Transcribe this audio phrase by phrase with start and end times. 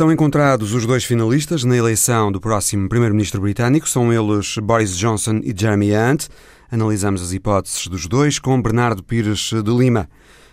[0.00, 3.86] Estão encontrados os dois finalistas na eleição do próximo Primeiro-Ministro britânico.
[3.86, 6.26] São eles Boris Johnson e Jeremy Hunt.
[6.72, 10.08] Analisamos as hipóteses dos dois com Bernardo Pires de Lima.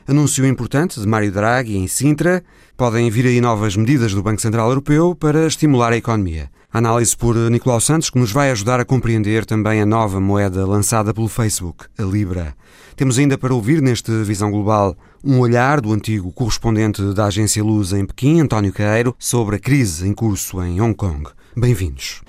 [0.07, 2.41] Anúncio importante de Mário Draghi em Sintra.
[2.77, 6.49] Podem vir aí novas medidas do Banco Central Europeu para estimular a economia.
[6.71, 11.13] Análise por Nicolau Santos, que nos vai ajudar a compreender também a nova moeda lançada
[11.13, 12.55] pelo Facebook, a Libra.
[12.95, 17.91] Temos ainda para ouvir neste Visão Global um olhar do antigo correspondente da agência Luz
[17.91, 21.27] em Pequim, António Queiro, sobre a crise em curso em Hong Kong.
[21.53, 22.21] Bem-vindos.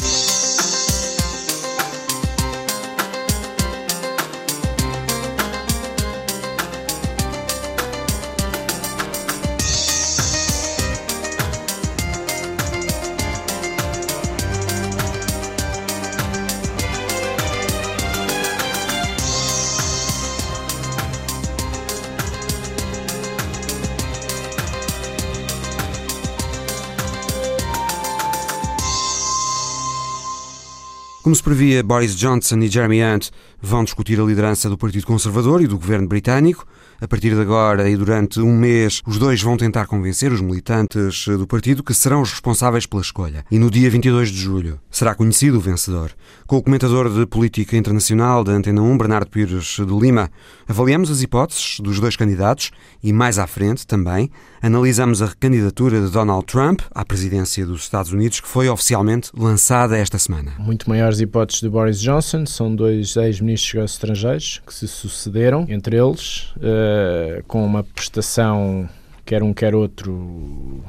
[31.29, 33.29] Como se previa, Boris Johnson e Jeremy Hunt
[33.61, 36.67] vão discutir a liderança do Partido Conservador e do governo britânico.
[36.99, 41.29] A partir de agora e durante um mês, os dois vão tentar convencer os militantes
[41.29, 43.45] do partido que serão os responsáveis pela escolha.
[43.51, 46.13] E no dia 22 de julho será conhecido o vencedor.
[46.47, 50.31] Com o comentador de política internacional da Antena 1, Bernardo Pires de Lima,
[50.67, 52.71] avaliamos as hipóteses dos dois candidatos
[53.03, 58.13] e, mais à frente também, analisamos a recandidatura de Donald Trump à presidência dos Estados
[58.13, 60.53] Unidos, que foi oficialmente lançada esta semana.
[60.59, 66.53] Muito maiores hipóteses de Boris Johnson, são dois ex-ministros estrangeiros que se sucederam, entre eles.
[66.57, 68.89] Uh, com uma prestação,
[69.25, 70.83] quer um quer outro,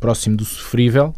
[0.00, 1.14] próximo do sofrível.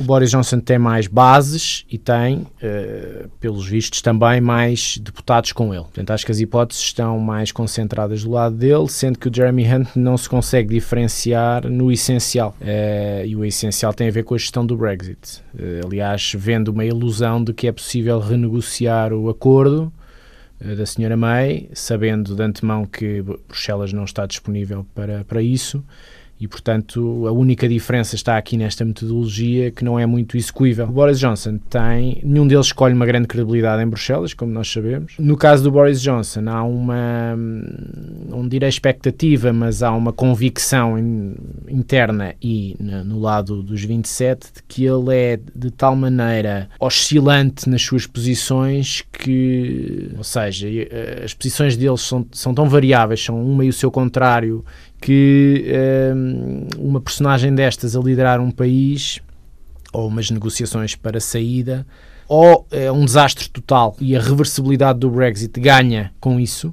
[0.00, 5.72] O Boris Johnson tem mais bases e tem, uh, pelos vistos, também mais deputados com
[5.74, 5.82] ele.
[5.82, 9.66] Portanto, acho que as hipóteses estão mais concentradas do lado dele, sendo que o Jeremy
[9.66, 12.56] Hunt não se consegue diferenciar no essencial.
[12.60, 15.42] Uh, e o essencial tem a ver com a gestão do Brexit.
[15.54, 19.92] Uh, aliás, vendo uma ilusão de que é possível renegociar o acordo
[20.58, 25.82] da senhora May, sabendo de antemão que Bruxelas não está disponível para, para isso
[26.42, 30.86] e, portanto, a única diferença está aqui nesta metodologia que não é muito execuível.
[30.86, 35.12] O Boris Johnson tem, nenhum deles escolhe uma grande credibilidade em Bruxelas, como nós sabemos.
[35.20, 37.36] No caso do Boris Johnson, há uma,
[38.28, 41.36] não direi expectativa, mas há uma convicção in,
[41.68, 47.68] interna e no, no lado dos 27 de que ele é de tal maneira oscilante
[47.68, 53.40] nas suas posições que, ou seja, eh, as posições deles são, são tão variáveis, são
[53.40, 54.64] uma e o seu contrário
[55.02, 55.64] que
[56.14, 59.20] um, uma personagem destas a liderar um país
[59.92, 61.84] ou umas negociações para saída
[62.28, 66.72] ou é um desastre total e a reversibilidade do Brexit ganha com isso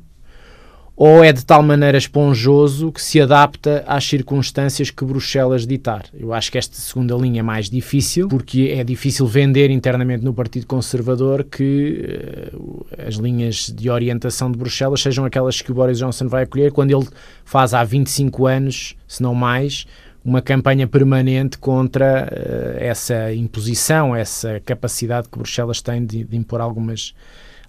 [1.01, 6.03] ou é de tal maneira esponjoso que se adapta às circunstâncias que Bruxelas ditar.
[6.13, 10.33] Eu acho que esta segunda linha é mais difícil, porque é difícil vender internamente no
[10.33, 15.97] Partido Conservador que uh, as linhas de orientação de Bruxelas sejam aquelas que o Boris
[15.97, 17.07] Johnson vai acolher quando ele
[17.45, 19.87] faz há 25 anos, se não mais,
[20.21, 26.59] uma campanha permanente contra uh, essa imposição, essa capacidade que Bruxelas tem de, de impor
[26.59, 27.15] algumas,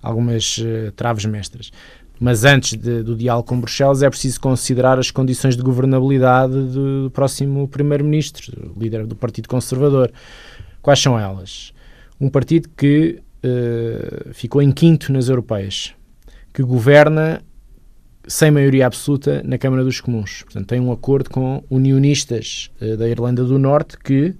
[0.02, 1.70] algumas uh, traves mestras.
[2.20, 7.10] Mas antes de, do diálogo com Bruxelas é preciso considerar as condições de governabilidade do
[7.14, 10.12] próximo Primeiro-Ministro, líder do Partido Conservador.
[10.82, 11.72] Quais são elas?
[12.20, 15.94] Um partido que uh, ficou em quinto nas europeias,
[16.52, 17.42] que governa
[18.28, 20.42] sem maioria absoluta na Câmara dos Comuns.
[20.42, 24.34] Portanto, tem um acordo com unionistas uh, da Irlanda do Norte que,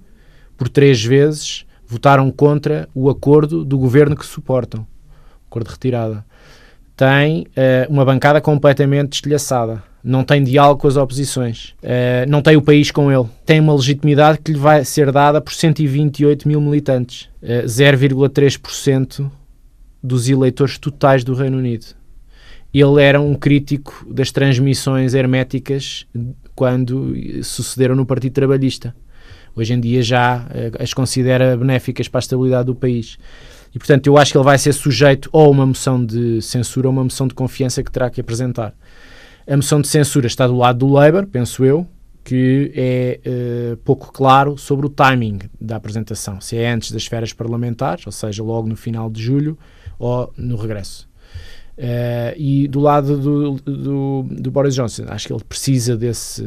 [0.55, 4.85] por três vezes, votaram contra o acordo do governo que suportam,
[5.47, 6.23] acordo de retirada
[7.01, 9.81] tem uh, uma bancada completamente estilhaçada.
[10.03, 11.73] Não tem diálogo com as oposições.
[11.81, 13.27] Uh, não tem o país com ele.
[13.43, 17.23] Tem uma legitimidade que lhe vai ser dada por 128 mil militantes.
[17.41, 19.31] Uh, eh, 0,3%
[20.03, 21.87] dos eleitores totais do Reino Unido.
[22.71, 26.05] Ele era um crítico das transmissões herméticas
[26.53, 28.95] quando sucederam no Partido Trabalhista.
[29.55, 30.45] Hoje em dia já
[30.79, 33.17] as considera benéficas para a estabilidade do país.
[33.73, 36.87] E, portanto, eu acho que ele vai ser sujeito ou a uma moção de censura
[36.87, 38.73] ou uma moção de confiança que terá que apresentar.
[39.47, 41.87] A moção de censura está do lado do Labour, penso eu,
[42.23, 46.39] que é uh, pouco claro sobre o timing da apresentação.
[46.39, 49.57] Se é antes das férias parlamentares, ou seja, logo no final de julho,
[49.97, 51.10] ou no regresso.
[51.81, 56.43] Uh, e do lado do, do, do, Boris Johnson, acho que ele precisa desse,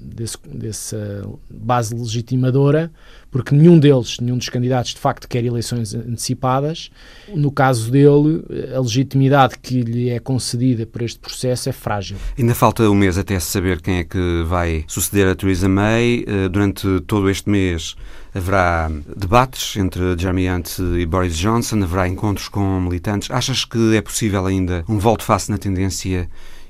[0.00, 2.92] desse, dessa base legitimadora,
[3.28, 6.92] porque nenhum deles, nenhum dos candidatos, de facto, quer eleições antecipadas.
[7.34, 12.16] No caso dele, a legitimidade que lhe é concedida por este processo é frágil.
[12.38, 16.24] Ainda falta um mês até se saber quem é que vai suceder a Theresa May.
[16.28, 17.96] Uh, durante todo este mês
[18.36, 23.30] Haverá debates entre Jeremy Hunt e Boris Johnson, haverá encontros com militantes.
[23.30, 26.28] Achas que é possível ainda um volte-face na tendência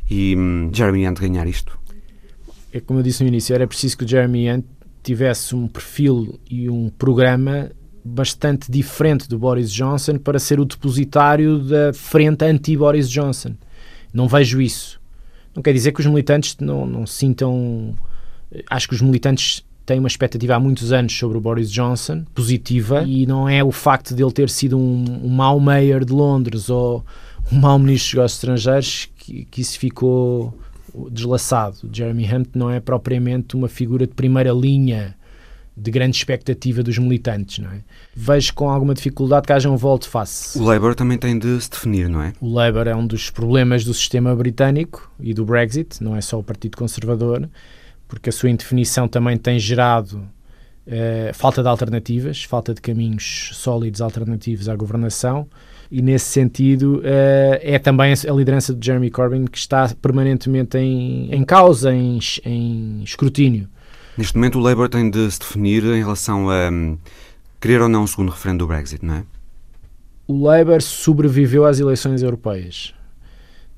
[0.09, 1.77] e hum, Jeremy Hunt ganhar isto?
[2.73, 4.65] É como eu disse no início, era preciso que Jeremy Hunt
[5.03, 7.73] tivesse um perfil e um programa
[8.05, 13.57] bastante diferente do Boris Johnson para ser o depositário da frente anti-Boris Johnson.
[14.15, 15.01] Não vejo isso.
[15.53, 17.97] Não quer dizer que os militantes não, não sintam.
[18.71, 23.05] Acho que os militantes tem uma expectativa há muitos anos sobre o Boris Johnson, positiva,
[23.05, 26.69] e não é o facto de ele ter sido um, um mau mayor de Londres
[26.69, 27.07] ou
[27.53, 30.53] um mau ministro dos negócios estrangeiros que, que isso ficou
[31.11, 31.77] deslaçado.
[31.93, 35.15] Jeremy Hunt não é propriamente uma figura de primeira linha
[35.77, 37.83] de grande expectativa dos militantes, não é?
[38.15, 40.59] Vejo com alguma dificuldade que haja um volte-face.
[40.59, 42.33] O Labour também tem de se definir, não é?
[42.41, 46.39] O Labour é um dos problemas do sistema britânico e do Brexit, não é só
[46.39, 47.47] o Partido Conservador
[48.09, 50.19] porque a sua indefinição também tem gerado
[50.87, 55.49] uh, falta de alternativas, falta de caminhos sólidos alternativos à governação,
[55.91, 61.33] e nesse sentido uh, é também a liderança de Jeremy Corbyn que está permanentemente em,
[61.33, 63.69] em causa, em, em escrutínio.
[64.17, 66.99] Neste momento o Labour tem de se definir em relação a um,
[67.61, 69.25] querer ou não um segundo referendo do Brexit, não é?
[70.27, 72.95] O Labour sobreviveu às eleições europeias.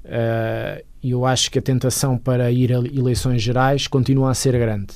[0.05, 4.59] Uh, e eu acho que a tentação para ir a eleições gerais continua a ser
[4.59, 4.95] grande.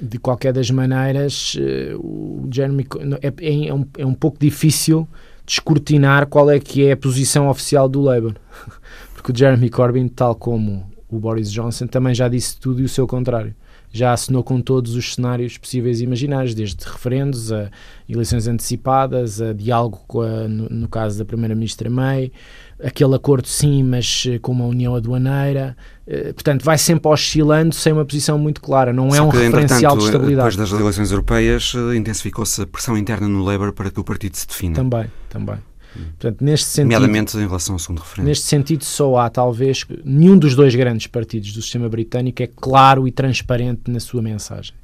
[0.00, 2.86] De qualquer das maneiras, eh, o Jeremy
[3.20, 5.06] é, é, é, um, é um pouco difícil
[5.46, 8.34] descortinar qual é que é a posição oficial do Labour.
[9.14, 12.88] Porque o Jeremy Corbyn, tal como o Boris Johnson, também já disse tudo e o
[12.88, 13.54] seu contrário.
[13.94, 17.70] Já assinou com todos os cenários possíveis e imaginários, desde referendos a
[18.08, 22.32] eleições antecipadas, a diálogo a, no, no caso da Primeira-Ministra May,
[22.82, 25.76] aquele acordo sim, mas eh, com uma união aduaneira.
[26.06, 28.92] Eh, portanto, vai sempre oscilando sem uma posição muito clara.
[28.92, 30.56] Não é Só é um que, referencial de estabilidade.
[30.56, 34.36] Depois das eleições europeias, eh, intensificou-se a pressão interna no Labour para que o partido
[34.36, 34.74] se defina.
[34.74, 35.56] Também, também.
[35.96, 36.04] Hum.
[36.18, 38.28] Portanto, neste sentido, Nomeadamente em relação ao segundo referendo.
[38.28, 43.06] Neste sentido, só há talvez nenhum dos dois grandes partidos do sistema britânico é claro
[43.06, 44.74] e transparente na sua mensagem.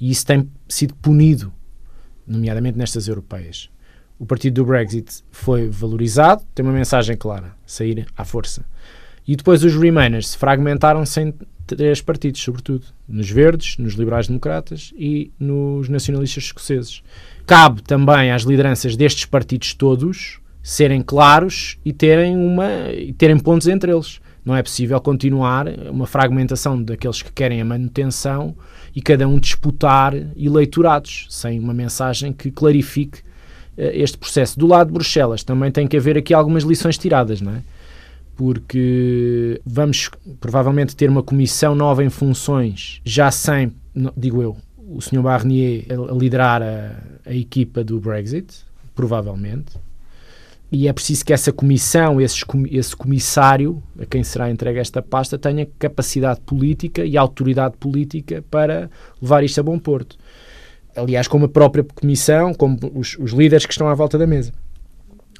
[0.00, 1.52] E isso tem sido punido,
[2.26, 3.70] nomeadamente nestas europeias
[4.20, 8.66] o partido do Brexit foi valorizado, tem uma mensagem clara, sair à força.
[9.26, 11.34] E depois os Remainers se fragmentaram-se em
[11.66, 17.02] três partidos, sobretudo, nos verdes, nos liberais-democratas e nos nacionalistas escoceses.
[17.46, 23.68] Cabe também às lideranças destes partidos todos serem claros e terem, uma, e terem pontos
[23.68, 24.20] entre eles.
[24.44, 28.54] Não é possível continuar uma fragmentação daqueles que querem a manutenção
[28.94, 33.22] e cada um disputar eleitorados, sem uma mensagem que clarifique
[33.80, 34.58] este processo.
[34.58, 37.62] Do lado de Bruxelas também tem que haver aqui algumas lições tiradas, não é?
[38.36, 40.10] Porque vamos
[40.40, 43.72] provavelmente ter uma comissão nova em funções, já sem,
[44.16, 45.22] digo eu, o Sr.
[45.22, 46.96] Barnier a liderar a,
[47.26, 49.72] a equipa do Brexit, provavelmente.
[50.72, 55.36] E é preciso que essa comissão, esse, esse comissário, a quem será entregue esta pasta,
[55.36, 58.88] tenha capacidade política e autoridade política para
[59.20, 60.16] levar isto a bom porto
[61.00, 64.52] aliás, como a própria comissão, como os, os, líderes que estão à volta da mesa.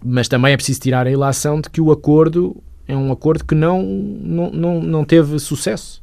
[0.03, 2.57] Mas também é preciso tirar a ilação de que o acordo
[2.89, 6.03] é um acordo que não, não, não, não teve sucesso.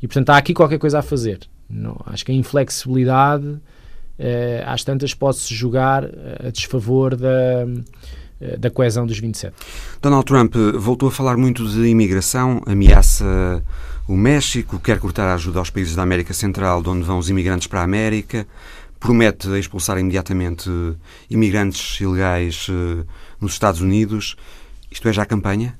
[0.00, 1.40] E, portanto, há aqui qualquer coisa a fazer.
[1.68, 3.58] Não, acho que a inflexibilidade,
[4.18, 7.66] eh, às tantas, pode-se jogar a desfavor da,
[8.40, 9.54] eh, da coesão dos 27.
[10.00, 13.62] Donald Trump voltou a falar muito de imigração, ameaça
[14.08, 17.30] o México, quer cortar a ajuda aos países da América Central, de onde vão os
[17.30, 18.46] imigrantes para a América
[19.00, 20.70] promete expulsar imediatamente
[21.28, 23.04] imigrantes ilegais eh,
[23.40, 24.36] nos Estados Unidos.
[24.90, 25.76] Isto é já a campanha?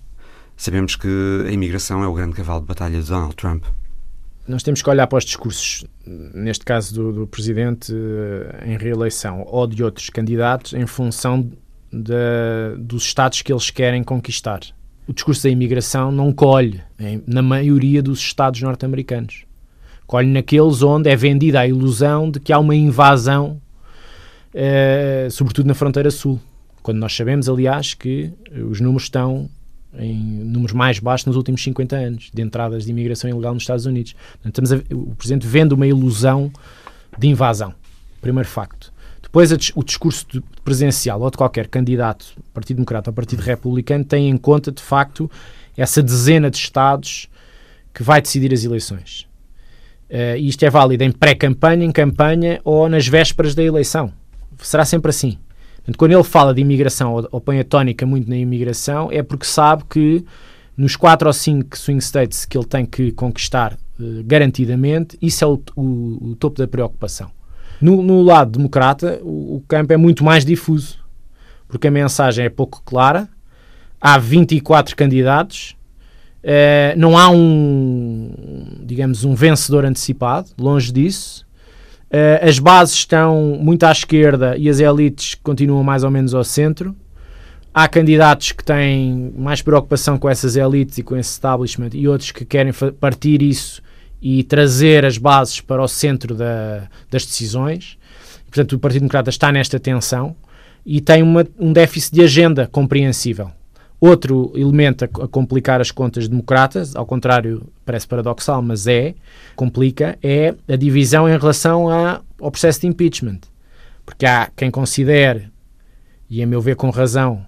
[0.57, 3.65] Sabemos que a imigração é o grande cavalo de batalha de Donald Trump.
[4.49, 9.45] Nós temos que olhar para os discursos, neste caso do, do Presidente eh, em reeleição,
[9.47, 11.51] ou de outros candidatos, em função
[11.93, 14.61] de, dos Estados que eles querem conquistar.
[15.07, 16.81] O discurso da imigração não colhe
[17.27, 19.45] na maioria dos Estados norte-americanos
[20.11, 23.61] colhe naqueles onde é vendida a ilusão de que há uma invasão,
[24.53, 26.41] eh, sobretudo na fronteira sul.
[26.83, 28.33] Quando nós sabemos, aliás, que
[28.69, 29.49] os números estão
[29.97, 33.87] em números mais baixos nos últimos 50 anos de entradas de imigração ilegal nos Estados
[33.87, 34.17] Unidos.
[34.43, 36.51] Portanto, a, o Presidente vende uma ilusão
[37.17, 37.73] de invasão.
[38.21, 38.93] Primeiro facto.
[39.23, 40.27] Depois, o discurso
[40.65, 45.31] presidencial ou de qualquer candidato, Partido Democrata ou Partido Republicano, tem em conta, de facto,
[45.77, 47.29] essa dezena de Estados
[47.95, 49.30] que vai decidir as eleições.
[50.11, 54.13] Uh, isto é válido em pré-campanha, em campanha ou nas vésperas da eleição.
[54.59, 55.39] Será sempre assim.
[55.77, 59.23] Portanto, quando ele fala de imigração ou, ou põe a tónica muito na imigração, é
[59.23, 60.25] porque sabe que
[60.77, 65.47] nos quatro ou cinco swing states que ele tem que conquistar uh, garantidamente, isso é
[65.47, 67.31] o, o, o, topo da preocupação.
[67.81, 70.99] No, no lado democrata, o, o, campo é muito mais difuso,
[71.69, 73.29] porque a mensagem é pouco clara,
[74.01, 75.77] há 24 candidatos,
[76.45, 78.31] uh, não há um,
[78.83, 81.47] digamos, um vencedor antecipado, longe disso.
[82.11, 86.43] Uh, as bases estão muito à esquerda e as elites continuam mais ou menos ao
[86.43, 86.95] centro.
[87.73, 92.33] Há candidatos que têm mais preocupação com essas elites e com esse establishment e outros
[92.33, 93.81] que querem partir isso
[94.21, 97.97] e trazer as bases para o centro da, das decisões.
[98.47, 100.35] Portanto, o Partido Democrata está nesta tensão
[100.85, 103.53] e tem uma, um déficit de agenda compreensível.
[104.01, 109.15] Outro elemento a, complicar as contas democratas, ao contrário, parece paradoxal, mas é,
[109.55, 113.41] complica, é a divisão em relação a, ao processo de impeachment.
[114.07, 115.49] Porque há quem considere,
[116.31, 117.45] e a meu ver com razão,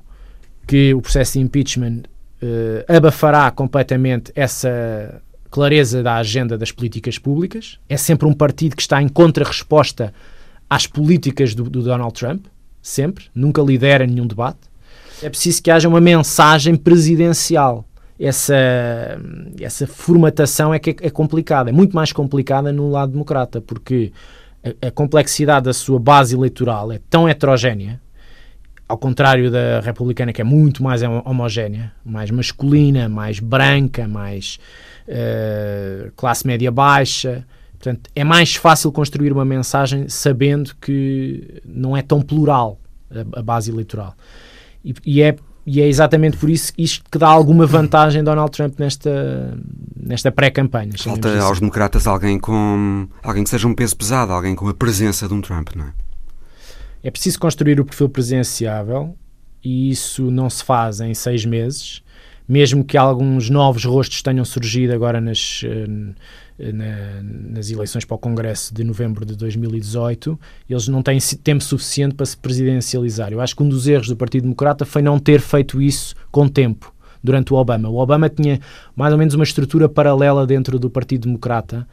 [0.66, 2.02] que o processo de impeachment
[2.42, 7.78] uh, abafará completamente essa clareza da agenda das políticas públicas.
[7.88, 10.12] É sempre um partido que está em contra-resposta
[10.68, 12.46] às políticas do, do Donald Trump,
[12.80, 14.71] sempre, nunca lidera nenhum debate.
[15.22, 17.84] É preciso que haja uma mensagem presidencial.
[18.18, 18.54] Essa,
[19.60, 24.12] essa formatação é que é, é complicada, é muito mais complicada no lado democrata, porque
[24.62, 28.00] a, a complexidade da sua base eleitoral é tão heterogénea,
[28.88, 34.58] ao contrário da republicana, que é muito mais homogénea, mais masculina, mais branca, mais
[35.08, 37.44] uh, classe média baixa.
[37.72, 42.78] Portanto, é mais fácil construir uma mensagem sabendo que não é tão plural
[43.10, 44.14] a, a base eleitoral.
[44.84, 45.36] E, e, é,
[45.66, 49.56] e é exatamente por isso isto que dá alguma vantagem a Donald Trump nesta,
[49.96, 50.92] nesta pré-campanha.
[50.98, 51.38] Falta assim.
[51.38, 55.34] aos democratas alguém com alguém que seja um peso pesado, alguém com a presença de
[55.34, 55.92] um Trump, não é?
[57.04, 59.16] É preciso construir o perfil presenciável
[59.64, 62.02] e isso não se faz em seis meses,
[62.48, 65.86] mesmo que alguns novos rostos tenham surgido agora nas, eh,
[66.58, 72.14] na, nas eleições para o Congresso de novembro de 2018, eles não têm tempo suficiente
[72.14, 73.32] para se presidencializar.
[73.32, 76.48] Eu acho que um dos erros do Partido Democrata foi não ter feito isso com
[76.48, 76.92] tempo
[77.22, 77.88] durante o Obama.
[77.88, 78.60] O Obama tinha
[78.94, 81.86] mais ou menos uma estrutura paralela dentro do Partido Democrata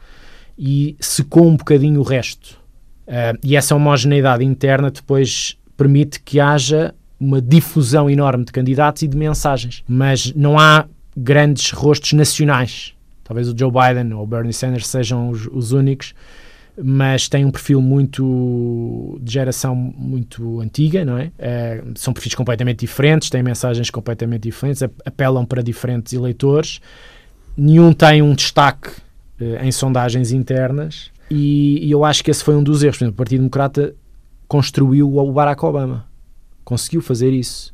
[0.58, 2.58] e secou um bocadinho o resto.
[3.06, 9.08] Uh, e essa homogeneidade interna depois permite que haja uma difusão enorme de candidatos e
[9.08, 10.86] de mensagens, mas não há
[11.16, 12.94] grandes rostos nacionais.
[13.30, 16.14] Talvez o Joe Biden ou o Bernie Sanders sejam os, os únicos,
[16.76, 21.26] mas tem um perfil muito de geração muito antiga, não é?
[21.26, 26.80] Uh, são perfis completamente diferentes, têm mensagens completamente diferentes, apelam para diferentes eleitores.
[27.56, 28.88] Nenhum tem um destaque
[29.40, 32.96] uh, em sondagens internas e, e, eu acho que esse foi um dos erros.
[32.96, 33.94] Exemplo, o Partido Democrata
[34.48, 36.04] construiu o Barack Obama.
[36.64, 37.72] Conseguiu fazer isso.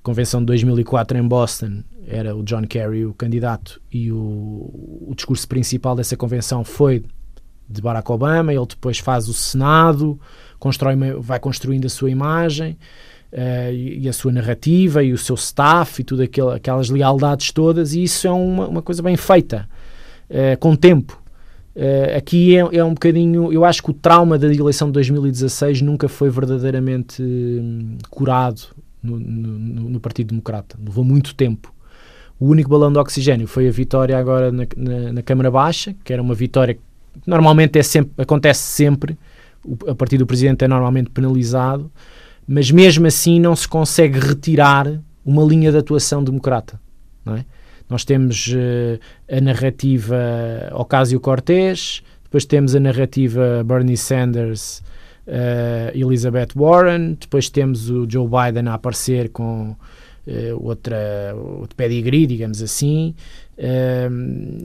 [0.00, 4.16] Convenção de 2004 em Boston era o John Kerry o candidato e o,
[5.08, 7.02] o discurso principal dessa convenção foi
[7.68, 8.52] de Barack Obama.
[8.52, 10.18] Ele depois faz o Senado,
[10.58, 12.78] constrói vai construindo a sua imagem
[13.32, 17.94] uh, e, a sua narrativa e o seu staff e tudo aquilo, aquelas lealdades todas.
[17.94, 19.68] E isso é uma, uma coisa bem feita,
[20.30, 21.20] uh, com tempo.
[21.74, 23.52] Uh, aqui é, é, um bocadinho.
[23.52, 28.62] Eu acho que o trauma da eleição de 2016 nunca foi verdadeiramente hum, curado
[29.02, 30.78] no, no, no, Partido Democrata.
[30.82, 31.75] Levou muito tempo.
[32.38, 36.12] O único balão de oxigênio foi a vitória agora na, na, na Câmara Baixa, que
[36.12, 36.80] era uma vitória que
[37.26, 39.16] normalmente é sempre, acontece sempre.
[39.64, 41.90] O, a partir do presidente é normalmente penalizado,
[42.46, 46.78] mas mesmo assim não se consegue retirar uma linha de atuação democrata.
[47.26, 47.44] É?
[47.88, 49.00] Nós temos uh,
[49.30, 50.16] a narrativa
[50.72, 54.82] Ocasio-Cortez, depois temos a narrativa Bernie Sanders,
[55.26, 59.74] uh, Elizabeth Warren, depois temos o Joe Biden a aparecer com
[60.58, 63.14] outra, outro pedigree, digamos assim,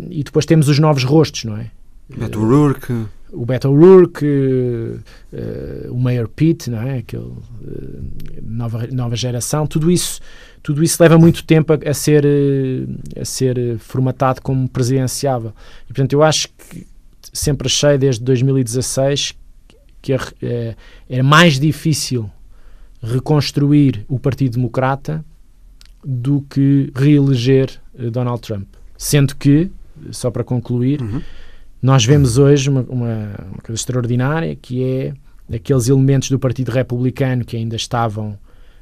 [0.10, 1.72] e depois temos os novos rostos, não é?
[2.10, 3.06] Beto O'Rourke.
[3.32, 4.26] O Beto O'Rourke,
[5.90, 6.98] o Mayor Pitt, não é?
[6.98, 7.32] Aquele,
[8.42, 10.20] nova, nova geração, tudo isso
[10.64, 12.24] tudo isso leva muito tempo a, a ser,
[13.20, 15.54] a ser formatado como presidenciável.
[15.86, 16.86] E, portanto, eu acho que
[17.34, 19.36] sempre achei desde 2016
[20.02, 20.76] que é,
[21.08, 22.30] era mais difícil
[23.02, 25.24] reconstruir o Partido Democrata
[26.04, 28.68] do que reeleger eh, Donald Trump.
[28.98, 29.72] Sendo que,
[30.12, 31.22] só para concluir, uhum.
[31.82, 35.14] nós vemos hoje uma, uma, uma, coisa extraordinária que é
[35.54, 38.38] aqueles elementos do Partido Republicano que ainda estavam,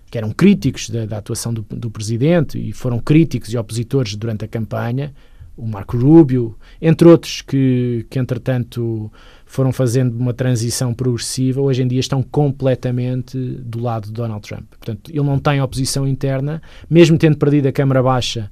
[0.10, 4.46] que eram críticos da, da atuação do, do, presidente e foram críticos e opositores durante
[4.46, 5.14] a campanha,
[5.60, 9.12] o Marco Rubio, entre outros que, que entretanto
[9.46, 14.64] foram fazendo uma transição progressiva, hoje em dia estão completamente do lado de Donald Trump.
[14.70, 18.50] Portanto, ele não tem oposição interna, mesmo tendo perdido a Câmara Baixa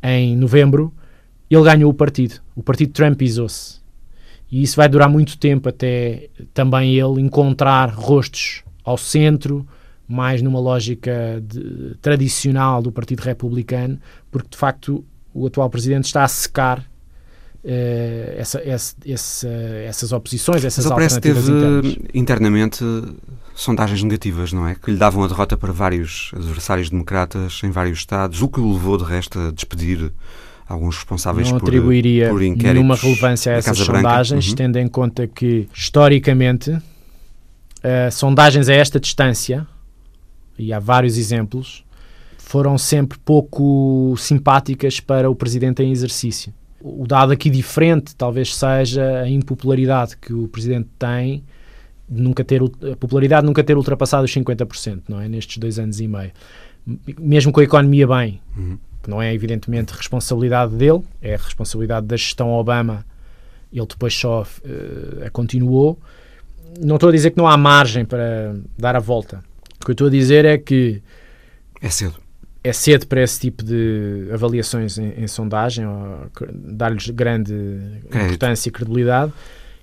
[0.00, 0.92] em novembro,
[1.50, 2.36] ele ganhou o partido.
[2.54, 3.80] O partido Trumpizou-se.
[4.50, 9.66] E isso vai durar muito tempo até também ele encontrar rostos ao centro,
[10.06, 13.98] mais numa lógica de, tradicional do Partido Republicano,
[14.30, 16.84] porque de facto o atual presidente está a secar uh,
[18.36, 21.96] essa, essa, essa, essas oposições, essas Mas alternativas teve internas.
[22.14, 22.84] internamente
[23.54, 24.74] sondagens negativas, não é?
[24.74, 28.72] Que lhe davam a derrota para vários adversários democratas em vários estados, o que o
[28.72, 30.12] levou de resto a despedir
[30.68, 34.54] alguns responsáveis não por, atribuiria por nenhuma relevância a essas sondagens, uhum.
[34.54, 36.80] tendo em conta que, historicamente, uh,
[38.10, 39.66] sondagens a esta distância,
[40.58, 41.84] e há vários exemplos,
[42.54, 46.54] foram sempre pouco simpáticas para o presidente em exercício.
[46.80, 51.42] O dado aqui diferente talvez seja a impopularidade que o presidente tem
[52.08, 55.28] nunca ter a popularidade nunca ter ultrapassado os 50%, não é?
[55.28, 56.30] Nestes dois anos e meio.
[57.18, 62.06] Mesmo com a economia bem, uhum que não é evidentemente responsabilidade dele, é a responsabilidade
[62.06, 63.04] da gestão Obama,
[63.72, 65.98] ele depois só uh, a continuou.
[66.80, 69.44] Não estou a dizer que não há margem para dar a volta.
[69.82, 71.02] O que eu estou a dizer é que
[71.82, 72.23] é cedo.
[72.64, 75.84] É cedo para esse tipo de avaliações em, em sondagem,
[76.52, 78.24] dar-lhes grande Crédito.
[78.24, 79.32] importância e credibilidade.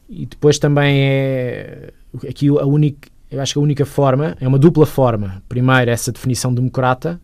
[0.10, 1.94] E depois também é
[2.28, 5.44] aqui a única, eu acho que a única forma é uma dupla forma.
[5.48, 7.22] Primeiro, essa definição democrata,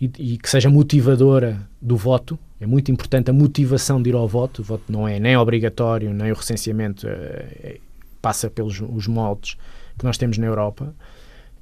[0.00, 2.38] e, e, que seja motivadora do voto.
[2.60, 4.62] É muito importante a motivação de ir ao voto.
[4.62, 7.76] O voto não é nem obrigatório, nem o recenseamento é, é,
[8.22, 9.56] passa pelos os moldes
[9.98, 10.94] que nós temos na Europa.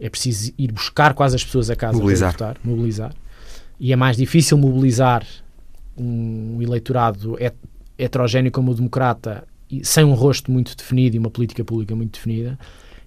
[0.00, 2.37] É preciso ir buscar quase as pessoas a casa mobilizar.
[2.37, 3.12] para votar, mobilizar.
[3.81, 5.26] E é mais difícil mobilizar
[5.97, 7.37] um eleitorado
[7.97, 9.45] heterogéneo como o democrata
[9.83, 12.59] sem um rosto muito definido e uma política pública muito definida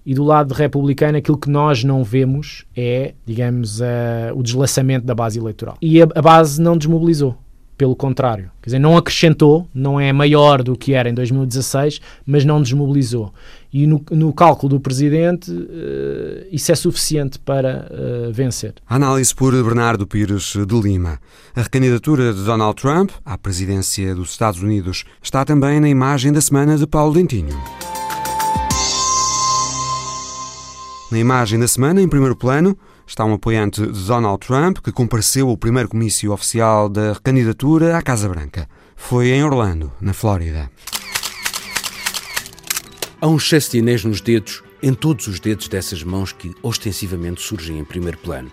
[0.04, 5.14] e do lado republicano aquilo que nós não vemos é, digamos, uh, o deslaçamento da
[5.14, 5.76] base eleitoral.
[5.80, 7.36] E a, a, base não desmobilizou,
[7.82, 8.48] pelo contrário.
[8.62, 13.34] Quer dizer, não acrescentou, não é maior do que era em 2016, mas não desmobilizou.
[13.72, 18.74] E no, no cálculo do Presidente, uh, isso é suficiente para uh, vencer.
[18.86, 21.18] Análise por Bernardo Pires de Lima.
[21.56, 26.40] A recandidatura de Donald Trump à presidência dos Estados Unidos está também na imagem da
[26.40, 27.60] semana de Paulo Dentinho.
[31.10, 32.78] Na imagem da semana, em primeiro plano,
[33.12, 38.00] está um apoiante de Donald Trump que compareceu ao primeiro comício oficial da candidatura à
[38.00, 38.66] Casa Branca.
[38.96, 40.70] Foi em Orlando, na Flórida.
[43.20, 47.42] Há um excesso de anéis nos dedos, em todos os dedos dessas mãos que ostensivamente
[47.42, 48.50] surgem em primeiro plano.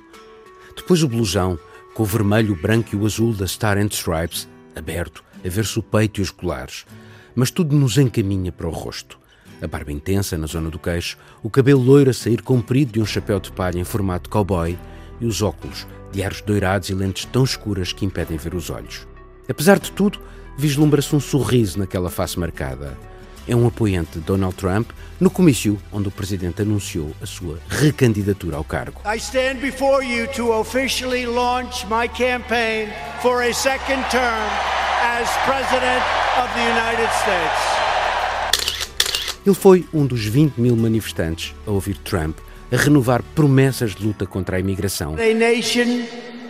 [0.75, 1.57] Depois o blusão,
[1.93, 4.45] com o vermelho, o branco e o azul da Star and Stripes,
[4.75, 6.85] aberto, a ver-se o peito e os colares.
[7.33, 9.18] Mas tudo nos encaminha para o rosto
[9.61, 13.05] a barba intensa na zona do queixo, o cabelo loiro a sair comprido de um
[13.05, 14.77] chapéu de palha em formato cowboy
[15.19, 19.07] e os óculos, de aros doirados e lentes tão escuras que impedem ver os olhos.
[19.47, 20.19] Apesar de tudo,
[20.57, 22.97] vislumbra-se um sorriso naquela face marcada.
[23.47, 28.57] É um apoiante de Donald Trump no comício onde o presidente anunciou a sua recandidatura
[28.57, 29.01] ao cargo.
[29.05, 32.89] I stand before you to officially launch my campaign
[33.21, 34.49] for a second term
[35.01, 36.03] as president
[36.37, 37.88] of the United States.
[39.45, 42.37] Ele foi um dos 20 mil manifestantes a ouvir Trump
[42.71, 45.15] a renovar promessas de luta contra a imigração.
[45.15, 46.05] A nation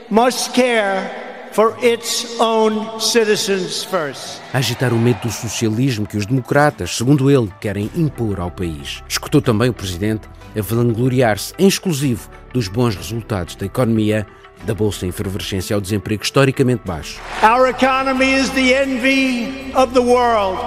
[0.09, 1.09] must care
[1.51, 4.41] for its own citizens first.
[4.53, 9.03] A agitar o medo do socialismo que os democratas, segundo ele, querem impor ao país.
[9.07, 14.25] Escutou também o presidente a vangloriar-se em exclusivo dos bons resultados da economia
[14.65, 17.19] da bolsa em efervescência ao desemprego historicamente baixo.
[17.41, 20.59] Our economy is the envy of the world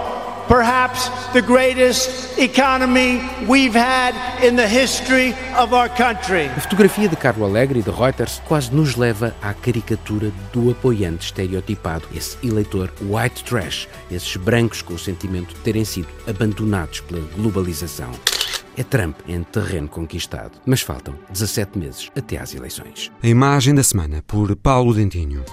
[0.48, 6.46] perhaps the greatest economy we've had in the history of our country.
[6.56, 11.26] A fotografia de Carlo Alegre e de Reuters quase nos leva à caricatura do apoiante
[11.26, 17.20] estereotipado, esse eleitor white trash, esses brancos com o sentimento de terem sido abandonados pela
[17.36, 18.10] globalização.
[18.76, 23.12] É Trump em terreno conquistado, mas faltam 17 meses até às eleições.
[23.22, 25.44] A imagem da semana por Paulo Dentinho.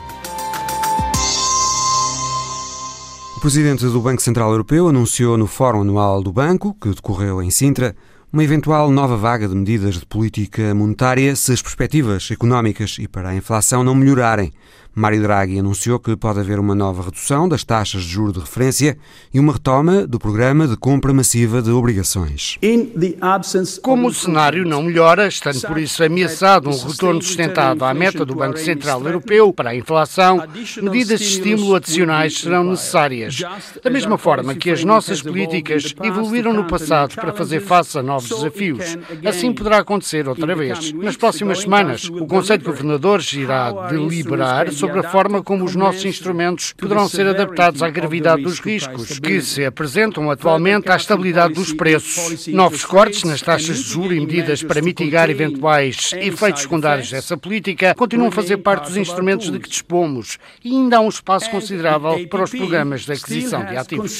[3.39, 7.49] O presidente do Banco Central Europeu anunciou no Fórum Anual do Banco, que decorreu em
[7.49, 7.95] Sintra,
[8.33, 13.29] uma eventual nova vaga de medidas de política monetária se as perspectivas económicas e para
[13.29, 14.51] a inflação não melhorarem,
[14.93, 18.97] Mário Draghi anunciou que pode haver uma nova redução das taxas de juro de referência
[19.33, 22.57] e uma retoma do programa de compra massiva de obrigações.
[23.81, 28.35] Como o cenário não melhora, estando por isso ameaçado um retorno sustentado à meta do
[28.35, 30.43] Banco Central Europeu para a inflação,
[30.81, 33.41] medidas de estímulo adicionais serão necessárias.
[33.83, 38.29] Da mesma forma que as nossas políticas evoluíram no passado para fazer face a novos
[38.29, 40.91] desafios, assim poderá acontecer outra vez.
[40.93, 46.05] Nas próximas semanas, o Conselho de Governadores irá deliberar sobre a forma como os nossos
[46.05, 51.73] instrumentos poderão ser adaptados à gravidade dos riscos que se apresentam atualmente à estabilidade dos
[51.73, 52.47] preços.
[52.47, 57.93] Novos cortes nas taxas de juros e medidas para mitigar eventuais efeitos secundários dessa política
[57.93, 62.25] continuam a fazer parte dos instrumentos de que dispomos e ainda há um espaço considerável
[62.29, 64.17] para os programas de aquisição de ativos.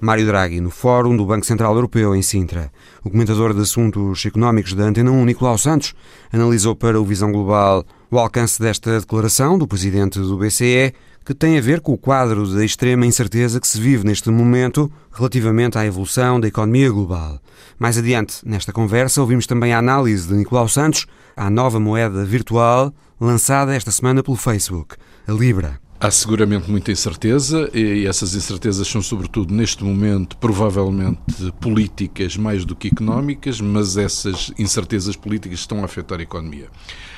[0.00, 2.70] Mário Draghi, no Fórum do Banco Central Europeu em Sintra.
[3.04, 5.92] O comentador de assuntos económicos da Antena 1, Nicolau Santos,
[6.32, 10.94] analisou para o Visão Global o alcance desta declaração do presidente do BCE,
[11.24, 14.90] que tem a ver com o quadro de extrema incerteza que se vive neste momento
[15.12, 17.38] relativamente à evolução da economia global.
[17.78, 22.94] Mais adiante, nesta conversa, ouvimos também a análise de Nicolau Santos à nova moeda virtual
[23.20, 25.87] lançada esta semana pelo Facebook, a Libra.
[26.00, 31.18] Há seguramente muita incerteza e essas incertezas são, sobretudo, neste momento, provavelmente
[31.60, 36.68] políticas mais do que económicas, mas essas incertezas políticas estão a afetar a economia.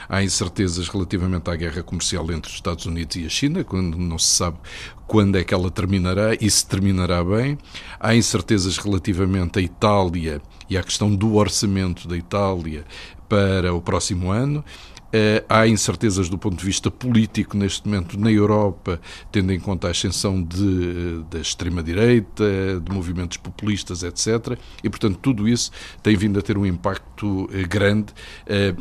[0.09, 4.19] Há incertezas relativamente à guerra comercial entre os Estados Unidos e a China, quando não
[4.19, 4.57] se sabe
[5.07, 7.59] quando é que ela terminará e se terminará bem.
[8.01, 10.41] Há incertezas relativamente à Itália
[10.71, 12.87] e à questão do orçamento da Itália
[13.29, 14.65] para o próximo ano
[15.49, 19.01] há incertezas do ponto de vista político neste momento na Europa,
[19.33, 24.59] tendo em conta a ascensão de, da extrema-direita, de movimentos populistas, etc.
[24.83, 25.71] E, portanto, tudo isso
[26.03, 28.13] tem vindo a ter um impacto uh, grande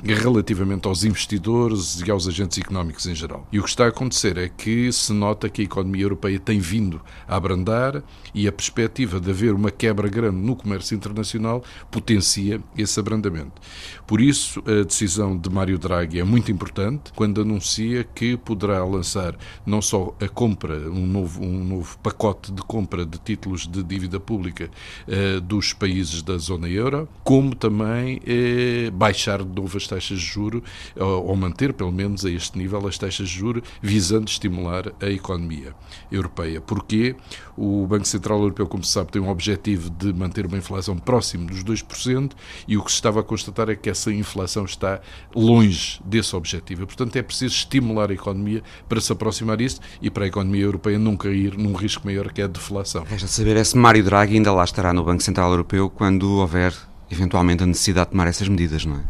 [0.03, 3.47] relativamente aos investidores e aos agentes económicos em geral.
[3.51, 6.59] E o que está a acontecer é que se nota que a economia europeia tem
[6.59, 12.61] vindo a abrandar e a perspectiva de haver uma quebra grande no comércio internacional potencia
[12.77, 13.61] esse abrandamento.
[14.05, 19.35] Por isso, a decisão de Mário Draghi é muito importante quando anuncia que poderá lançar
[19.65, 24.19] não só a compra, um novo, um novo pacote de compra de títulos de dívida
[24.19, 24.69] pública
[25.07, 30.25] eh, dos países da zona euro, como também eh, baixar de novo as taxas de
[30.25, 30.63] juro
[30.95, 35.09] ou, ou manter pelo menos a este nível as taxas de juro, visando estimular a
[35.09, 35.73] economia
[36.11, 36.59] europeia.
[36.59, 37.15] Porque
[37.55, 41.47] o Banco Central Europeu, como se sabe, tem um objetivo de manter uma inflação próximo
[41.47, 42.31] dos 2%
[42.67, 45.01] e o que se estava a constatar é que essa inflação está
[45.35, 46.85] longe desse objetivo.
[46.85, 50.97] portanto, é preciso estimular a economia para se aproximar disso e para a economia europeia
[50.97, 53.03] não cair num risco maior que é a deflação.
[53.03, 56.73] Resta saber é se Mário Draghi ainda lá estará no Banco Central Europeu quando houver
[57.11, 59.03] eventualmente a necessidade de tomar essas medidas, não é?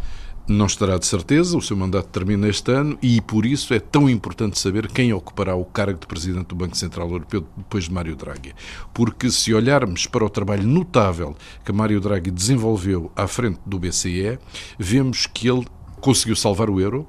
[0.50, 4.10] Não estará de certeza, o seu mandato termina este ano e por isso é tão
[4.10, 8.16] importante saber quem ocupará o cargo de Presidente do Banco Central Europeu depois de Mário
[8.16, 8.56] Draghi.
[8.92, 14.40] Porque se olharmos para o trabalho notável que Mário Draghi desenvolveu à frente do BCE,
[14.80, 15.68] vemos que ele
[16.00, 17.08] conseguiu salvar o euro,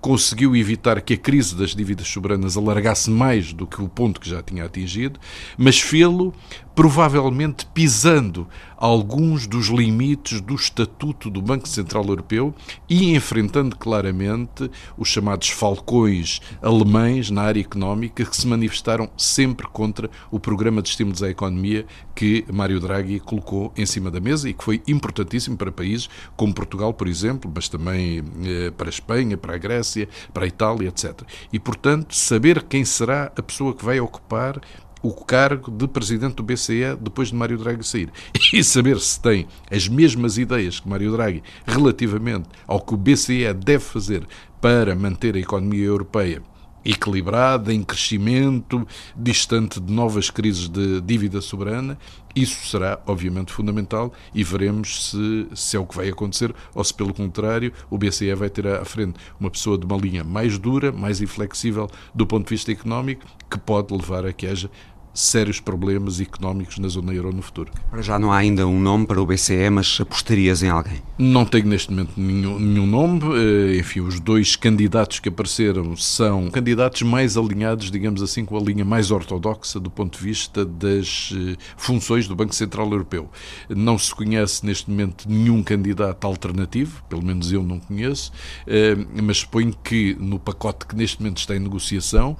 [0.00, 4.30] conseguiu evitar que a crise das dívidas soberanas alargasse mais do que o ponto que
[4.30, 5.18] já tinha atingido,
[5.56, 6.32] mas fê-lo
[6.78, 12.54] provavelmente pisando alguns dos limites do estatuto do Banco Central Europeu
[12.88, 20.08] e enfrentando claramente os chamados falcões alemães na área económica que se manifestaram sempre contra
[20.30, 21.84] o programa de estímulos à economia
[22.14, 26.54] que Mário Draghi colocou em cima da mesa e que foi importantíssimo para países como
[26.54, 29.87] Portugal, por exemplo, mas também eh, para a Espanha, para a Grécia,
[30.32, 31.22] para a Itália, etc.
[31.52, 34.60] E, portanto, saber quem será a pessoa que vai ocupar
[35.02, 38.10] o cargo de presidente do BCE depois de Mário Draghi sair.
[38.52, 43.52] E saber se tem as mesmas ideias que Mário Draghi relativamente ao que o BCE
[43.54, 44.26] deve fazer
[44.60, 46.42] para manter a economia europeia
[46.88, 51.98] equilibrada, em crescimento, distante de novas crises de dívida soberana.
[52.34, 56.94] Isso será, obviamente, fundamental e veremos se, se é o que vai acontecer ou se,
[56.94, 60.90] pelo contrário, o BCE vai ter à frente uma pessoa de uma linha mais dura,
[60.90, 64.70] mais inflexível do ponto de vista económico, que pode levar a que haja
[65.18, 67.72] sérios problemas económicos na zona euro no futuro.
[67.90, 71.02] Para já não há ainda um nome para o BCE, mas apostarias em alguém?
[71.18, 73.20] Não tenho neste momento nenhum, nenhum nome.
[73.34, 78.60] Eh, enfim, os dois candidatos que apareceram são candidatos mais alinhados, digamos assim, com a
[78.60, 83.28] linha mais ortodoxa do ponto de vista das eh, funções do Banco Central Europeu.
[83.68, 88.30] Não se conhece neste momento nenhum candidato alternativo, pelo menos eu não conheço,
[88.68, 92.36] eh, mas suponho que no pacote que neste momento está em negociação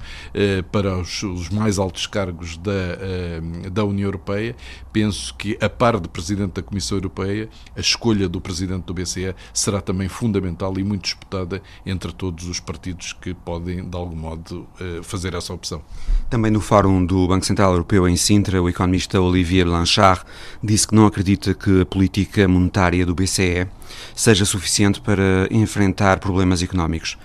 [0.71, 4.55] para os mais altos cargos da, eh, da União Europeia,
[4.93, 8.93] penso que, a par de Presidente da Comissão Europeia, a escolha do Presidente presidente do
[8.93, 14.15] BCE será também fundamental e muito disputada entre todos os partidos que podem, de algum
[14.15, 15.81] modo, eh, fazer essa opção.
[16.29, 20.23] Também no Fórum do Banco Central Europeu em Sintra, o economista Olivier Blanchard
[20.63, 23.67] disse que não acredita que a política monetária do BCE
[24.15, 27.17] seja suficiente para enfrentar problemas económicos.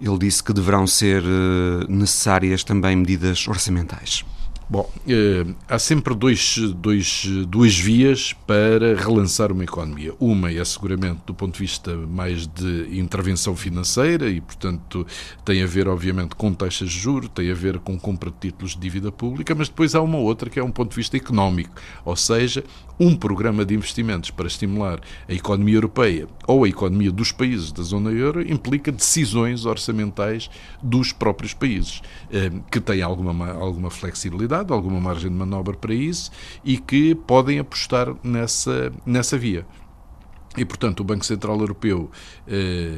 [0.00, 4.24] Ele disse que deverão ser eh, necessárias também medidas orçamentais.
[4.72, 10.14] Bom, eh, há sempre dois, dois, duas vias para relançar uma economia.
[10.18, 15.06] Uma é seguramente do ponto de vista mais de intervenção financeira e, portanto,
[15.44, 18.72] tem a ver, obviamente, com taxas de juros, tem a ver com compra de títulos
[18.72, 21.74] de dívida pública, mas depois há uma outra que é um ponto de vista económico,
[22.02, 22.64] ou seja,
[23.02, 27.82] um programa de investimentos para estimular a economia europeia ou a economia dos países da
[27.82, 30.48] zona euro implica decisões orçamentais
[30.80, 36.30] dos próprios países, eh, que têm alguma, alguma flexibilidade, alguma margem de manobra para isso
[36.64, 39.66] e que podem apostar nessa, nessa via.
[40.56, 42.10] E, portanto, o Banco Central Europeu,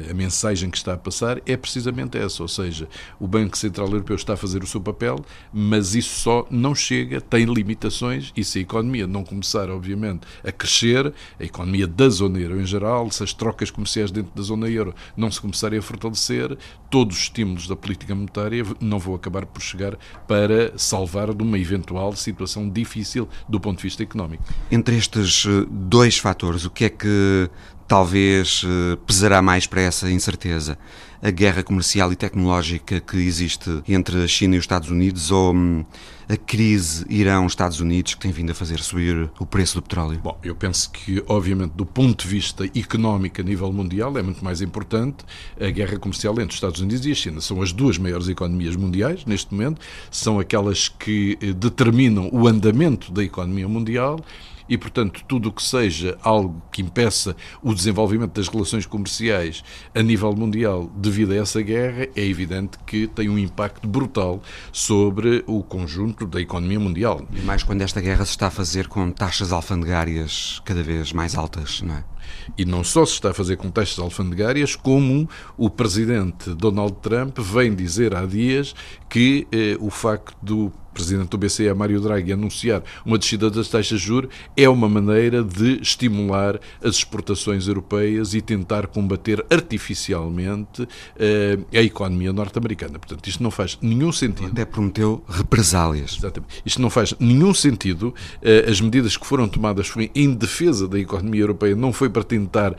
[0.09, 2.87] a mensagem que está a passar é precisamente essa, ou seja,
[3.19, 7.21] o Banco Central Europeu está a fazer o seu papel, mas isso só não chega,
[7.21, 12.39] tem limitações, e se a economia não começar, obviamente, a crescer, a economia da zona
[12.39, 15.81] euro em geral, se as trocas comerciais dentro da zona euro não se começarem a
[15.81, 16.57] fortalecer,
[16.89, 21.59] todos os estímulos da política monetária não vão acabar por chegar para salvar de uma
[21.59, 24.43] eventual situação difícil do ponto de vista económico.
[24.71, 27.49] Entre estes eh, dois fatores, o que é que
[27.87, 30.77] talvez eh, pesará mais para essa incerteza?
[31.21, 35.55] A guerra comercial e tecnológica que existe entre a China e os Estados Unidos ou
[35.55, 35.83] hum,
[36.29, 40.19] a crise Irão-Estados Unidos que tem vindo a fazer subir o preço do petróleo?
[40.23, 44.43] Bom, eu penso que, obviamente, do ponto de vista económico a nível mundial, é muito
[44.43, 45.25] mais importante
[45.59, 47.41] a guerra comercial entre os Estados Unidos e a China.
[47.41, 53.11] São as duas maiores economias mundiais neste momento, são aquelas que eh, determinam o andamento
[53.11, 54.19] da economia mundial
[54.67, 60.01] e, portanto, tudo o que seja algo que impeça o desenvolvimento das relações comerciais a
[60.01, 65.63] nível mundial devido a essa guerra, é evidente que tem um impacto brutal sobre o
[65.63, 67.25] conjunto da economia mundial.
[67.33, 71.35] E mais quando esta guerra se está a fazer com taxas alfandegárias cada vez mais
[71.35, 72.03] altas, não é?
[72.57, 77.37] E não só se está a fazer com taxas alfandegárias, como o presidente Donald Trump
[77.39, 78.73] vem dizer há dias
[79.09, 83.99] que eh, o facto do presidente do BCE, Mário Draghi, anunciar uma descida das taxas
[83.99, 90.87] de juros é uma maneira de estimular as exportações europeias e tentar combater artificialmente uh,
[91.73, 92.97] a economia norte-americana.
[92.97, 94.51] Portanto, isto não faz nenhum sentido.
[94.51, 96.15] Até prometeu represálias.
[96.17, 96.61] Exatamente.
[96.65, 98.15] Isto não faz nenhum sentido.
[98.41, 102.23] Uh, as medidas que foram tomadas foram em defesa da economia europeia, não foi para
[102.23, 102.75] tentar uh,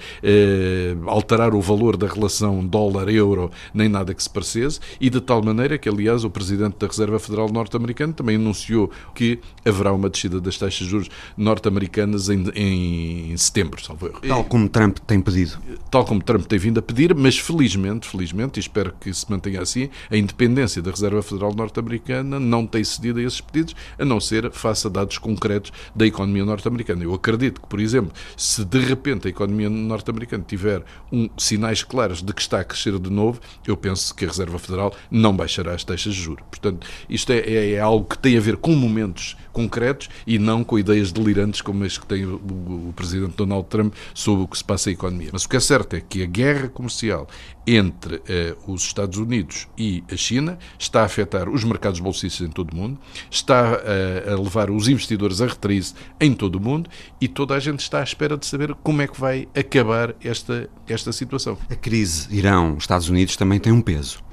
[1.08, 5.76] alterar o valor da relação dólar-euro, nem nada que se parecesse, e de tal maneira
[5.76, 10.40] que, aliás, o presidente da Reserva Federal norte-americana americano também anunciou que haverá uma descida
[10.40, 14.20] das taxas de juros norte-americanas em, em, setembro, salvo erro.
[14.26, 15.58] Tal como Trump tem pedido.
[15.90, 19.60] Tal como Trump tem vindo a pedir, mas felizmente, felizmente, e espero que se mantenha
[19.60, 24.20] assim, a independência da Reserva Federal norte-americana não tem cedido a esses pedidos, a não
[24.20, 27.02] ser face a dados concretos da economia norte-americana.
[27.02, 32.22] Eu acredito que, por exemplo, se de repente a economia norte-americana tiver um, sinais claros
[32.22, 35.74] de que está a crescer de novo, eu penso que a Reserva Federal não baixará
[35.74, 36.44] as taxas de juros.
[36.50, 40.38] Portanto, isto é, é, é algo algo que tem a ver com momentos concretos e
[40.38, 44.44] não com ideias delirantes como as que tem o, o, o presidente Donald Trump sobre
[44.44, 45.30] o que se passa na economia.
[45.32, 47.26] Mas o que é certo é que a guerra comercial
[47.66, 52.50] entre eh, os Estados Unidos e a China está a afetar os mercados bolsistas em
[52.50, 56.88] todo o mundo, está eh, a levar os investidores a retrair-se em todo o mundo
[57.20, 60.68] e toda a gente está à espera de saber como é que vai acabar esta,
[60.86, 61.58] esta situação.
[61.68, 64.25] A crise Irão-Estados Unidos também tem um peso.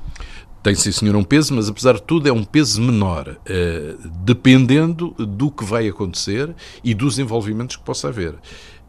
[0.63, 5.09] Tem sim, senhor, um peso, mas apesar de tudo é um peso menor, eh, dependendo
[5.19, 8.35] do que vai acontecer e dos envolvimentos que possa haver.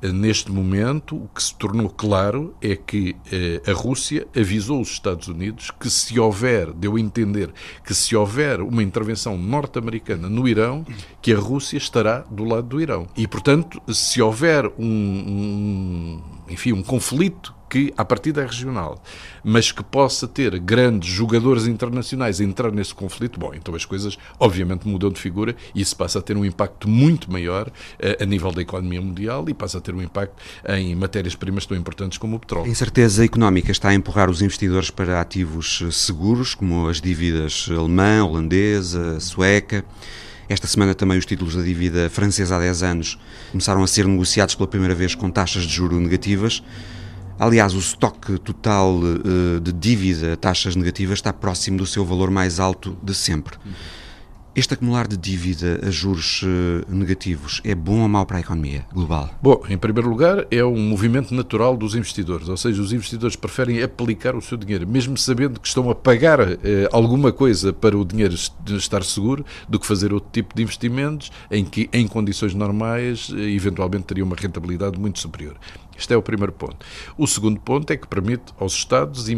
[0.01, 4.91] Eh, neste momento, o que se tornou claro é que eh, a Rússia avisou os
[4.91, 7.53] Estados Unidos que se houver, deu a entender,
[7.85, 10.87] que se houver uma intervenção norte-americana no Irão,
[11.21, 13.09] que a Rússia estará do lado do Irão.
[13.17, 19.03] E, portanto, se houver um, um enfim, um conflito que, a partir é regional,
[19.43, 24.17] mas que possa ter grandes jogadores internacionais a entrar nesse conflito, bom, então as coisas
[24.39, 28.25] obviamente mudam de figura e isso passa a ter um impacto muito maior uh, a
[28.25, 32.37] nível da economia mundial e passa a ter um impacto em matérias-primas tão importantes como
[32.37, 32.67] o petróleo.
[32.67, 37.69] A incerteza económica está a empurrar os investidores para ativos eh, seguros, como as dívidas
[37.77, 39.85] alemã, holandesa, sueca.
[40.49, 43.19] Esta semana também os títulos da dívida francesa há 10 anos
[43.51, 46.63] começaram a ser negociados pela primeira vez com taxas de juro negativas.
[47.39, 52.61] Aliás, o estoque total uh, de dívida, taxas negativas, está próximo do seu valor mais
[52.61, 53.57] alto de sempre.
[54.57, 58.87] Este acumular de dívida a juros eh, negativos é bom ou mau para a economia
[58.93, 59.29] global?
[59.43, 63.83] Bom, em primeiro lugar, é um movimento natural dos investidores, ou seja, os investidores preferem
[63.83, 68.05] aplicar o seu dinheiro, mesmo sabendo que estão a pagar eh, alguma coisa para o
[68.05, 68.37] dinheiro
[68.77, 73.51] estar seguro, do que fazer outro tipo de investimentos em que, em condições normais, eh,
[73.57, 75.57] eventualmente teria uma rentabilidade muito superior.
[75.99, 76.77] Este é o primeiro ponto.
[77.19, 79.29] O segundo ponto é que permite aos Estados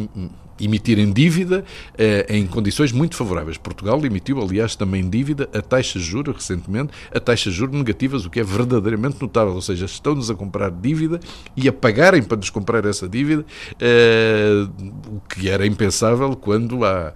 [0.61, 1.65] emitirem dívida
[1.97, 3.57] eh, em condições muito favoráveis.
[3.57, 8.25] Portugal emitiu, aliás, também dívida a taxas de juros recentemente, a taxas de juros negativas,
[8.25, 9.55] o que é verdadeiramente notável.
[9.55, 11.21] Ou seja, estão-nos a comprar dívida
[11.57, 13.45] e a pagarem para nos comprar essa dívida,
[13.81, 14.67] eh,
[15.09, 17.13] o que era impensável quando há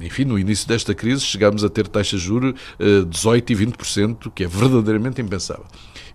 [0.00, 4.32] enfim, no início desta crise chegámos a ter taxas de juros eh, 18% e 20%,
[4.32, 5.66] que é verdadeiramente impensável.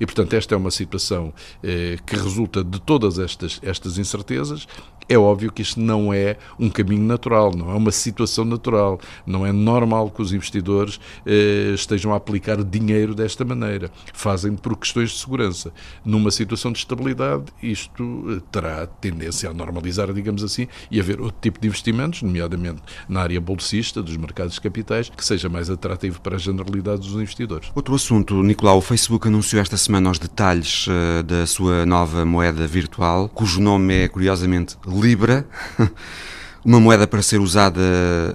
[0.01, 1.31] E, portanto, esta é uma situação
[1.63, 4.67] eh, que resulta de todas estas, estas incertezas.
[5.07, 8.99] É óbvio que isto não é um caminho natural, não é uma situação natural.
[9.27, 13.91] Não é normal que os investidores eh, estejam a aplicar dinheiro desta maneira.
[14.11, 15.71] Fazem por questões de segurança.
[16.03, 21.37] Numa situação de estabilidade, isto eh, terá tendência a normalizar, digamos assim, e haver outro
[21.39, 26.19] tipo de investimentos, nomeadamente na área bolsista, dos mercados de capitais, que seja mais atrativo
[26.21, 27.69] para a generalidade dos investidores.
[27.75, 32.23] Outro assunto, Nicolau, o Facebook anunciou esta semana semana os detalhes uh, da sua nova
[32.23, 35.45] moeda virtual, cujo nome é, curiosamente, Libra.
[36.63, 37.81] Uma moeda para ser usada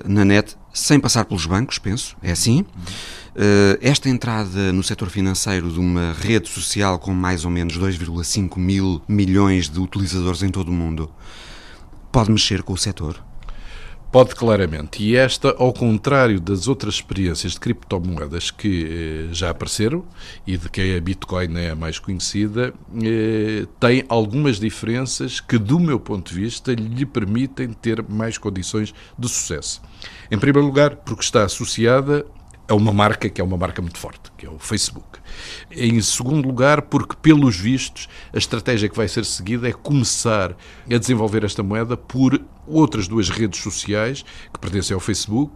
[0.05, 2.15] na net sem passar pelos bancos, penso.
[2.23, 2.61] É assim?
[2.61, 8.59] Uh, esta entrada no setor financeiro de uma rede social com mais ou menos 2,5
[8.59, 11.11] mil milhões de utilizadores em todo o mundo
[12.13, 13.25] pode mexer com o setor?
[14.17, 15.03] Pode claramente.
[15.03, 20.07] E esta, ao contrário das outras experiências de criptomoedas que eh, já apareceram
[20.47, 25.79] e de que a Bitcoin é a mais conhecida, eh, tem algumas diferenças que, do
[25.79, 29.83] meu ponto de vista, lhe permitem ter mais condições de sucesso.
[30.31, 32.25] Em primeiro lugar, porque está associada
[32.69, 35.19] a uma marca que é uma marca muito forte, que é o Facebook.
[35.71, 40.57] Em segundo lugar, porque, pelos vistos, a estratégia que vai ser seguida é começar
[40.91, 45.53] a desenvolver esta moeda por outras duas redes sociais que pertencem ao Facebook,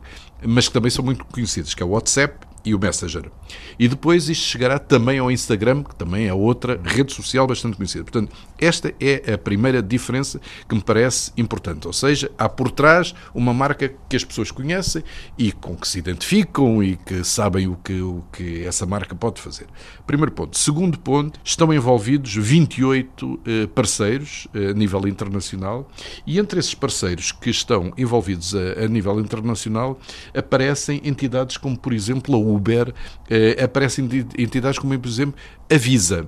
[0.46, 3.30] mas que também são muito conhecidas, que é o WhatsApp e o Messenger.
[3.78, 8.04] E depois isto chegará também ao Instagram, que também é outra rede social bastante conhecida.
[8.04, 11.86] Portanto, esta é a primeira diferença que me parece importante.
[11.86, 15.02] Ou seja, há por trás uma marca que as pessoas conhecem
[15.38, 19.40] e com que se identificam e que sabem o que, o que essa marca pode
[19.40, 19.66] fazer.
[20.06, 20.58] Primeiro ponto.
[20.58, 25.88] Segundo ponto, estão envolvidos 28 eh, parceiros eh, a nível internacional
[26.26, 29.98] e entre esses parceiros que estão envolvidos a, a nível internacional
[30.34, 32.94] aparecem entidades como, por exemplo, a Uber,
[33.28, 34.08] eh, aparecem
[34.38, 35.34] entidades como, por exemplo,
[35.70, 36.26] a Visa.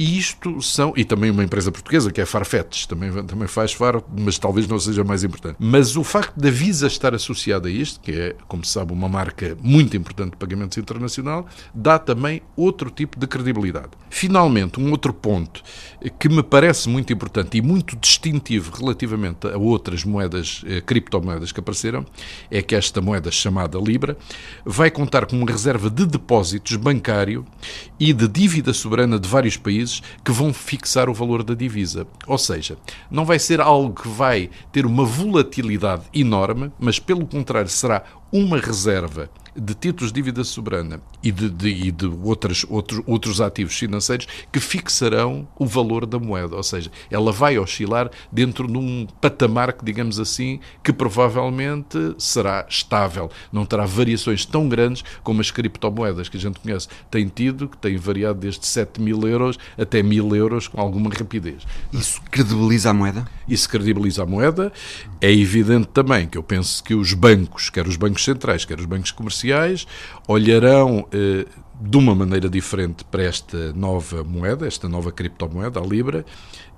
[0.00, 4.02] E isto são, e também uma empresa portuguesa, que é Farfetch, também, também faz Faro,
[4.18, 5.56] mas talvez não seja mais importante.
[5.58, 9.10] Mas o facto da Visa estar associada a isto, que é, como se sabe, uma
[9.10, 13.90] marca muito importante de pagamentos internacional, dá também outro tipo de credibilidade.
[14.08, 15.62] Finalmente, um outro ponto
[16.18, 21.60] que me parece muito importante e muito distintivo relativamente a outras moedas, eh, criptomoedas que
[21.60, 22.06] apareceram,
[22.50, 24.16] é que esta moeda chamada Libra
[24.64, 27.44] vai contar com uma reserva de depósitos bancário
[27.98, 32.06] e de dívida soberana de vários países países que vão fixar o valor da divisa.
[32.26, 32.76] Ou seja,
[33.10, 38.58] não vai ser algo que vai ter uma volatilidade enorme, mas pelo contrário será uma
[38.58, 43.76] reserva de títulos de dívida soberana e de, de, e de outros, outros, outros ativos
[43.76, 46.56] financeiros que fixarão o valor da moeda.
[46.56, 52.66] Ou seja, ela vai oscilar dentro de um patamar que, digamos assim, que provavelmente será
[52.68, 53.30] estável.
[53.52, 57.76] Não terá variações tão grandes como as criptomoedas que a gente conhece têm tido, que
[57.76, 61.66] têm variado desde 7 mil euros até mil euros com alguma rapidez.
[61.92, 63.26] Isso credibiliza a moeda?
[63.48, 64.72] Isso credibiliza a moeda.
[65.20, 68.86] É evidente também que eu penso que os bancos, quer os bancos centrais, quer os
[68.86, 69.86] bancos comerciais,
[70.26, 71.46] olharão eh,
[71.80, 76.24] de uma maneira diferente para esta nova moeda, esta nova criptomoeda, a Libra,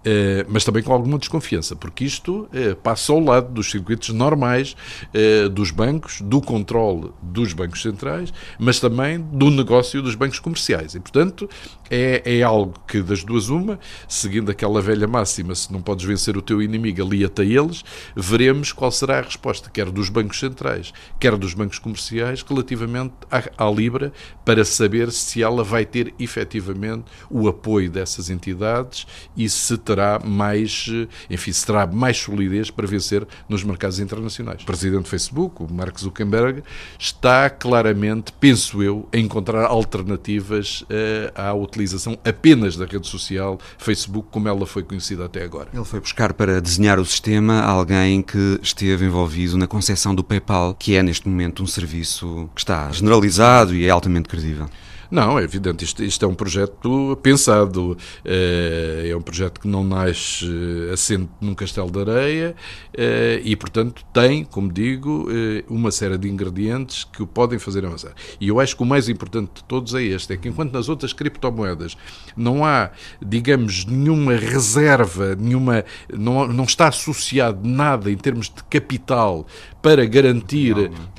[0.05, 4.77] eh, mas também com alguma desconfiança, porque isto eh, passa ao lado dos circuitos normais
[5.15, 10.95] eh, dos bancos, do controle dos bancos centrais, mas também do negócio dos bancos comerciais.
[10.95, 11.49] E, portanto,
[11.91, 16.37] é, é algo que, das duas, uma, seguindo aquela velha máxima, se não podes vencer
[16.37, 17.85] o teu inimigo, alia-te a eles,
[18.17, 23.67] veremos qual será a resposta, quer dos bancos centrais, quer dos bancos comerciais, relativamente à,
[23.67, 24.13] à Libra,
[24.45, 30.87] para saber se ela vai ter efetivamente o apoio dessas entidades e se terá mais,
[31.29, 34.63] enfim, se terá mais solidez para vencer nos mercados internacionais.
[34.63, 36.63] O presidente do Facebook, o Mark Zuckerberg,
[36.99, 40.87] está claramente, penso eu, a encontrar alternativas uh,
[41.35, 45.69] à utilização apenas da rede social Facebook como ela foi conhecida até agora.
[45.75, 50.75] Ele foi buscar para desenhar o sistema alguém que esteve envolvido na concepção do PayPal,
[50.75, 54.69] que é neste momento um serviço que está generalizado e é altamente credível.
[55.13, 59.85] Não, é evidente, isto, isto é um projeto pensado, é, é um projeto que não
[59.85, 62.57] nasce eh, assente num castelo de areia
[62.97, 65.29] é, e, portanto, tem, como digo,
[65.69, 68.15] uma série de ingredientes que o podem fazer avançar.
[68.41, 70.89] E eu acho que o mais importante de todos é este, é que enquanto nas
[70.89, 71.95] outras criptomoedas
[72.35, 72.91] não há,
[73.21, 79.47] digamos, nenhuma reserva, nenhuma, não, não está associado nada em termos de capital
[79.83, 80.75] para garantir,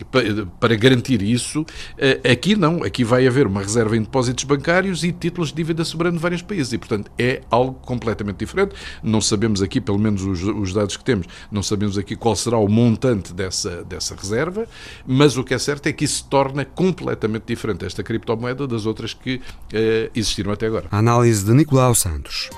[0.10, 1.64] para, para garantir isso,
[2.24, 5.84] aqui não, aqui vai haver uma reserva reserva em depósitos bancários e títulos de dívida
[5.84, 6.74] soberana de vários países.
[6.74, 8.76] E, portanto, é algo completamente diferente.
[9.02, 12.58] Não sabemos aqui, pelo menos os, os dados que temos, não sabemos aqui qual será
[12.58, 14.66] o montante dessa, dessa reserva,
[15.06, 19.14] mas o que é certo é que isso torna completamente diferente esta criptomoeda das outras
[19.14, 20.88] que eh, existiram até agora.
[20.92, 22.50] Análise de Nicolau Santos.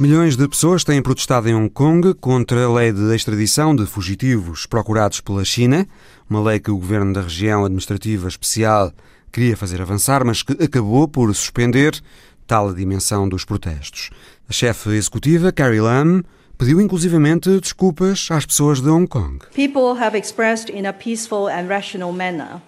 [0.00, 4.64] Milhões de pessoas têm protestado em Hong Kong contra a lei de extradição de fugitivos
[4.64, 5.86] procurados pela China,
[6.30, 8.92] uma lei que o governo da região administrativa especial
[9.32, 12.00] queria fazer avançar, mas que acabou por suspender
[12.46, 14.10] tal a dimensão dos protestos.
[14.48, 16.22] A chefe executiva, Carrie Lam,
[16.56, 19.40] pediu inclusivamente desculpas às pessoas de Hong Kong.
[19.54, 22.60] People have expressed in a peaceful and rational manner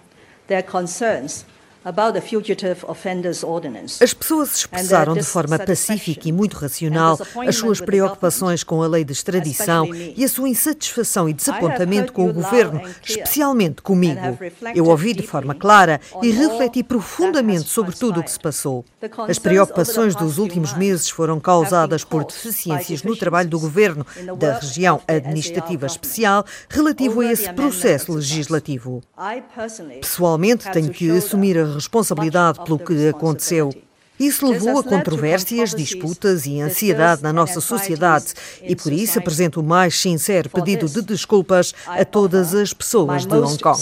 [0.47, 1.45] their concerns
[4.01, 9.03] as pessoas expressaram de forma pacífica e muito racional as suas preocupações com a lei
[9.03, 14.37] de extradição e a sua insatisfação e desapontamento com o governo, especialmente comigo.
[14.73, 18.85] Eu ouvi de forma clara e refleti profundamente sobre tudo o que se passou.
[19.27, 24.05] As preocupações dos últimos meses foram causadas por deficiências no trabalho do governo
[24.37, 29.01] da região administrativa especial relativo a esse processo legislativo.
[29.99, 33.73] Pessoalmente, tenho que assumir a responsabilidade pelo que aconteceu.
[34.19, 39.63] Isso levou a controvérsias, disputas e ansiedade na nossa sociedade e por isso apresento o
[39.63, 43.77] mais sincero pedido de desculpas a todas as pessoas de Hong Kong.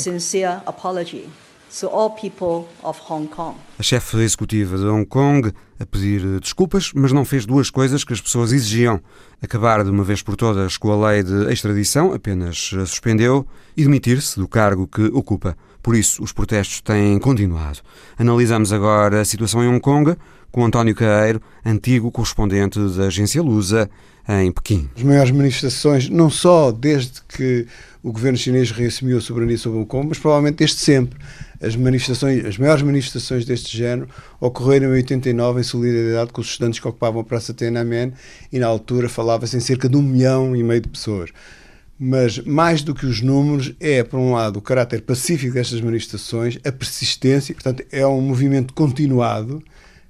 [3.79, 8.13] A chefe executiva de Hong Kong a pedir desculpas, mas não fez duas coisas que
[8.13, 8.99] as pessoas exigiam:
[9.41, 13.83] acabar de uma vez por todas com a lei de extradição, apenas a suspendeu, e
[13.83, 15.57] demitir-se do cargo que ocupa.
[15.81, 17.79] Por isso, os protestos têm continuado.
[18.17, 20.15] Analisamos agora a situação em Hong Kong
[20.51, 23.89] com António Caeiro, antigo correspondente da agência Lusa
[24.27, 24.89] em Pequim.
[24.95, 27.65] As maiores manifestações, não só desde que
[28.03, 31.19] o governo chinês reassumiu a soberania sobre Hong Kong, mas provavelmente desde sempre.
[31.61, 34.09] As manifestações, as maiores manifestações deste género
[34.39, 38.13] ocorreram em 89 em solidariedade com os estudantes que ocupavam a Praça Tiananmen
[38.51, 41.29] e na altura falava-se em cerca de um milhão e meio de pessoas.
[42.03, 46.57] Mas mais do que os números, é, por um lado, o caráter pacífico destas manifestações,
[46.65, 49.61] a persistência, portanto, é um movimento continuado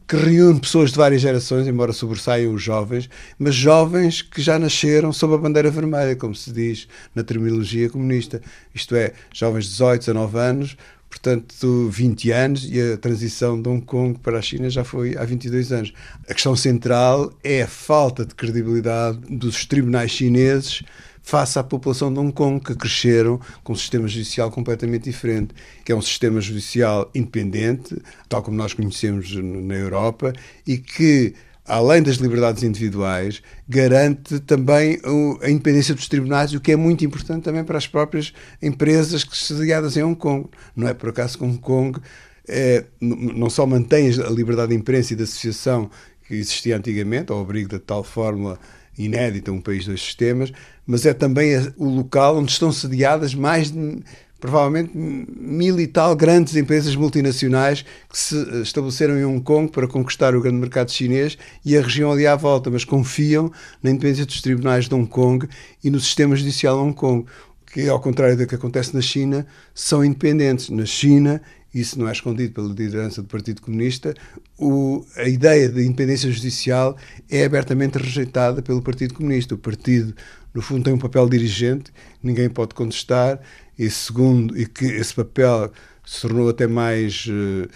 [0.08, 5.12] que reúne pessoas de várias gerações, embora sobressaiam os jovens, mas jovens que já nasceram
[5.12, 8.42] sob a bandeira vermelha, como se diz na terminologia comunista.
[8.74, 10.78] Isto é, jovens de 18, 19 anos,
[11.10, 15.26] portanto 20 anos, e a transição de Hong Kong para a China já foi há
[15.26, 15.92] 22 anos.
[16.30, 20.84] A questão central é a falta de credibilidade dos tribunais chineses
[21.32, 25.55] face à população de Hong Kong, que cresceram com um sistema judicial completamente diferente,
[25.86, 27.95] que é um sistema judicial independente,
[28.27, 30.34] tal como nós conhecemos na Europa,
[30.67, 31.34] e que
[31.65, 34.99] além das liberdades individuais, garante também
[35.41, 39.38] a independência dos tribunais, o que é muito importante também para as próprias empresas que
[39.38, 40.49] sediadas em Hong Kong.
[40.75, 41.97] Não é por acaso que Hong Kong
[42.45, 45.89] é, não só mantém a liberdade de imprensa e de associação
[46.27, 48.59] que existia antigamente, ao abrigo da tal fórmula
[48.97, 50.51] inédita, um país, dois sistemas,
[50.86, 54.03] mas é também o local onde estão sediadas mais de,
[54.41, 60.36] provavelmente mil e tal grandes empresas multinacionais que se estabeleceram em Hong Kong para conquistar
[60.36, 63.51] o grande mercado chinês e a região ali à volta, mas confiam
[63.84, 65.47] na independência dos tribunais de Hong Kong
[65.84, 67.25] e no sistema judicial de Hong Kong,
[67.71, 70.69] que, ao contrário do que acontece na China, são independentes.
[70.69, 71.39] Na China
[71.73, 74.13] isso não é escondido pela liderança do Partido Comunista,
[74.57, 76.97] o, a ideia de independência judicial
[77.29, 79.55] é abertamente rejeitada pelo Partido Comunista.
[79.55, 80.13] O partido,
[80.54, 81.91] no fundo, tem um papel dirigente,
[82.22, 83.39] ninguém pode contestar,
[83.78, 85.72] e segundo, e que esse papel
[86.06, 87.70] se tornou até mais uh,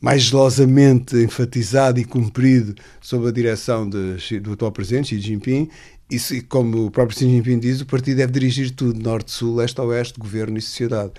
[0.00, 5.68] mais gelosamente enfatizado e cumprido sob a direção de, do atual presidente, Xi Jinping.
[6.10, 10.58] E, como o próprio Xi Jinping diz, o partido deve dirigir tudo, norte-sul, leste-oeste, governo
[10.58, 11.12] e sociedade.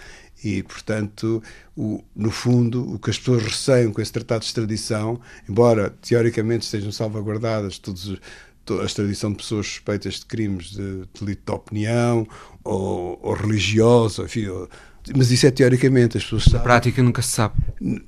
[0.44, 1.42] E, portanto,
[1.78, 6.66] o, no fundo, o que as pessoas receiam com esse tratado de extradição, embora teoricamente
[6.66, 8.18] estejam salvaguardadas todos
[8.70, 12.28] a extradição de pessoas suspeitas de crimes de delito de opinião
[12.64, 14.70] ou, ou religioso, enfim, ou,
[15.16, 16.60] mas isso é teoricamente, as pessoas sabem.
[16.60, 17.56] Na prática nunca se sabe.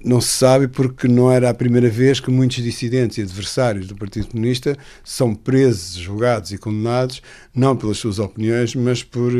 [0.05, 3.95] Não se sabe porque não era a primeira vez que muitos dissidentes e adversários do
[3.95, 7.21] Partido Comunista são presos, julgados e condenados,
[7.53, 9.31] não pelas suas opiniões, mas por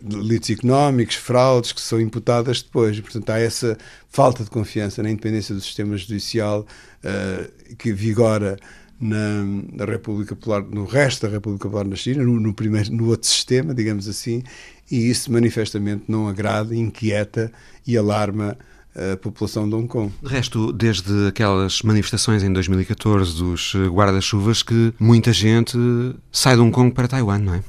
[0.00, 2.96] delitos económicos, fraudes que são imputadas depois.
[2.96, 3.76] E, portanto, há essa
[4.08, 6.66] falta de confiança na independência do sistema judicial
[7.04, 8.56] uh, que vigora
[9.02, 13.08] na, na, República Popular, no resto da República Popular na China, no, no, primeiro, no
[13.08, 14.42] outro sistema, digamos assim,
[14.90, 17.52] e isso manifestamente não agrada, inquieta
[17.86, 18.56] e alarma
[18.94, 20.12] a população de Hong Kong.
[20.22, 25.76] De resto, desde aquelas manifestações em 2014 dos guarda-chuvas, que muita gente
[26.30, 27.62] sai de Hong Kong para Taiwan, não é?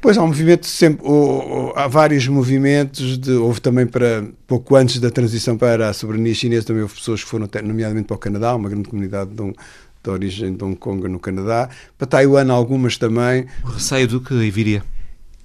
[0.00, 4.76] Pois há um movimento sempre, ou, ou, há vários movimentos, de, houve também para, pouco
[4.76, 8.18] antes da transição para a soberania chinesa, também houve pessoas que foram, nomeadamente para o
[8.18, 9.52] Canadá, uma grande comunidade de,
[10.06, 13.46] de origem de Hong Kong no Canadá, para Taiwan algumas também.
[13.64, 14.82] O receio do que viria?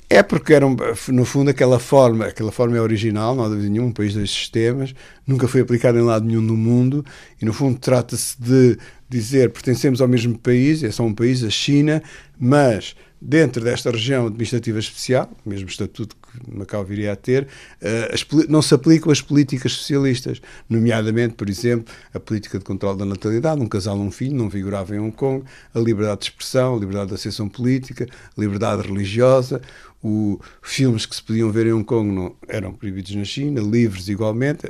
[0.09, 0.65] É porque era,
[1.07, 4.29] no fundo, aquela forma, aquela forma é original, não há dúvida nenhuma, um país dois
[4.29, 4.93] sistemas,
[5.25, 7.05] nunca foi aplicado em lado nenhum do mundo,
[7.41, 11.49] e no fundo trata-se de dizer pertencemos ao mesmo país, é só um país, a
[11.49, 12.03] China,
[12.37, 17.47] mas dentro desta região administrativa especial, mesmo estatuto que Macau viria a ter,
[17.79, 18.15] eh,
[18.49, 23.61] não se aplicam as políticas socialistas, nomeadamente, por exemplo, a política de controle da natalidade,
[23.61, 27.09] um casal, um filho, não vigorava em Hong Kong, a liberdade de expressão, a liberdade
[27.09, 29.61] de associação política, a liberdade religiosa,
[30.03, 34.07] o, filmes que se podiam ver em Hong Kong não, eram proibidos na China, livres
[34.07, 34.67] igualmente.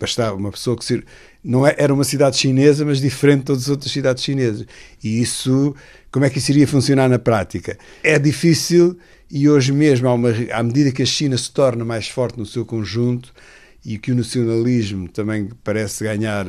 [0.00, 1.04] Bastava uma pessoa que se,
[1.44, 4.66] não é, era uma cidade chinesa, mas diferente de todas as outras cidades chinesas.
[5.02, 5.74] E isso,
[6.10, 7.78] como é que isso iria funcionar na prática?
[8.02, 8.96] É difícil
[9.30, 12.64] e hoje mesmo, uma, à medida que a China se torna mais forte no seu
[12.64, 13.32] conjunto
[13.84, 16.46] e que o nacionalismo também parece ganhar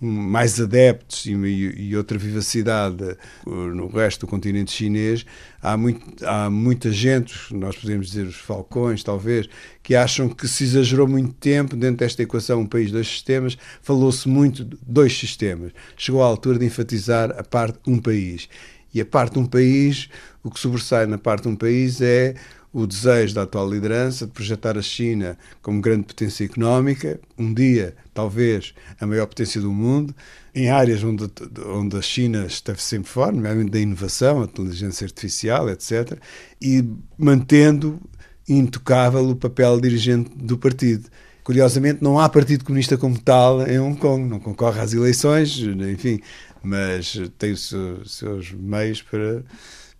[0.00, 5.26] mais adeptos e, e, outra vivacidade no resto do continente chinês,
[5.62, 9.46] há, muito, há muita gente, nós podemos dizer os falcões, talvez,
[9.82, 14.26] que acham que se exagerou muito tempo dentro desta equação um país, dois sistemas, falou-se
[14.26, 15.72] muito dois sistemas.
[15.96, 18.48] Chegou à altura de enfatizar a parte um país.
[18.92, 20.08] E a parte um país,
[20.42, 22.34] o que sobressai na parte um país é
[22.72, 27.96] o desejo da atual liderança de projetar a China como grande potência económica, um dia,
[28.14, 30.14] talvez, a maior potência do mundo,
[30.54, 31.28] em áreas onde,
[31.66, 36.18] onde a China esteve sempre fora, nomeadamente da inovação, a inteligência artificial, etc.,
[36.62, 36.84] e
[37.18, 38.00] mantendo
[38.48, 41.08] intocável o papel dirigente do partido.
[41.42, 46.20] Curiosamente, não há Partido Comunista como tal em Hong Kong, não concorre às eleições, enfim,
[46.62, 47.74] mas tem os
[48.06, 49.42] seus meios para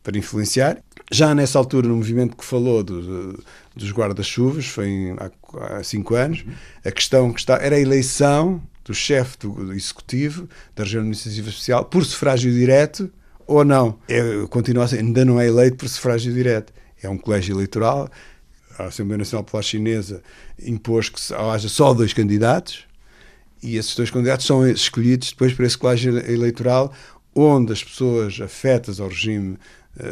[0.03, 0.79] para influenciar.
[1.11, 3.43] Já nessa altura, no movimento que falou do,
[3.75, 6.45] dos guarda-chuvas, foi em, há, há, cinco anos,
[6.85, 11.49] a questão que está era a eleição do chefe do, do executivo da região administrativa
[11.49, 13.11] especial por sufrágio direto
[13.47, 13.99] ou não.
[14.09, 16.73] É, continua assim, ainda não é eleito por sufrágio direto.
[17.03, 18.09] É um colégio eleitoral.
[18.79, 20.23] A Assembleia Nacional Popular Chinesa
[20.63, 22.87] impôs que haja só dois candidatos
[23.63, 26.93] e esses dois candidatos são escolhidos depois para esse colégio eleitoral
[27.35, 29.59] onde as pessoas afetas ao regime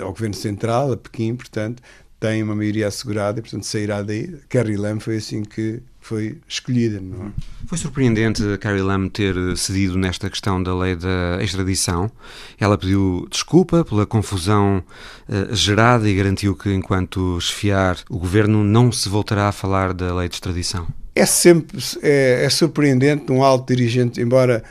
[0.01, 1.83] ao Governo Central, a Pequim, portanto,
[2.20, 4.37] tem uma maioria assegurada e, portanto, sairá daí.
[4.49, 7.01] Carrie Lam foi assim que foi escolhida.
[7.01, 7.31] Não é?
[7.66, 12.11] Foi surpreendente Carrie Lam ter cedido nesta questão da lei da extradição.
[12.59, 14.83] Ela pediu desculpa pela confusão
[15.29, 20.14] uh, gerada e garantiu que, enquanto esfiar o governo, não se voltará a falar da
[20.14, 20.89] lei de extradição.
[21.14, 24.64] É sempre é, é surpreendente um alto dirigente, embora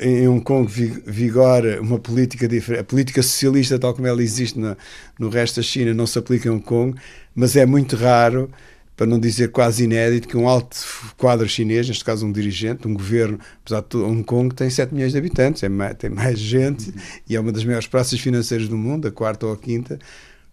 [0.00, 0.66] em Hong Kong
[1.06, 2.80] vigora uma política diferente.
[2.80, 4.76] A política socialista, tal como ela existe no,
[5.18, 6.98] no resto da China, não se aplica em Hong Kong,
[7.34, 8.50] mas é muito raro,
[8.96, 10.76] para não dizer quase inédito, que um alto
[11.16, 14.94] quadro chinês, neste caso um dirigente, um governo, apesar de tudo, Hong Kong tem 7
[14.94, 16.92] milhões de habitantes, é mais, tem mais gente
[17.28, 19.98] e é uma das maiores praças financeiras do mundo, a quarta ou a quinta,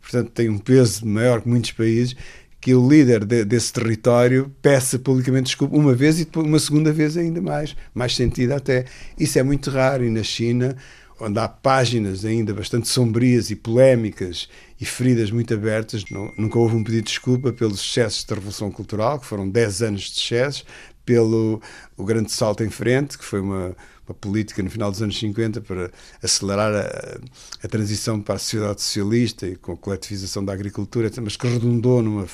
[0.01, 2.15] portanto tem um peso maior que muitos países
[2.59, 7.15] que o líder de, desse território peça publicamente desculpa uma vez e uma segunda vez
[7.17, 8.85] ainda mais, mais sentido até.
[9.19, 10.75] Isso é muito raro e na China,
[11.19, 14.49] onde há páginas ainda bastante sombrias e polémicas
[14.79, 18.71] e feridas muito abertas, não, nunca houve um pedido de desculpa pelos excessos da Revolução
[18.71, 20.65] Cultural, que foram 10 anos de excessos,
[21.05, 21.61] pelo
[21.95, 23.75] o grande salto em frente, que foi uma,
[24.07, 25.91] uma política no final dos anos 50 para
[26.23, 27.19] acelerar a,
[27.63, 32.01] a, transição para a sociedade socialista e com a coletivização da agricultura, mas que redundou
[32.01, 32.25] numa,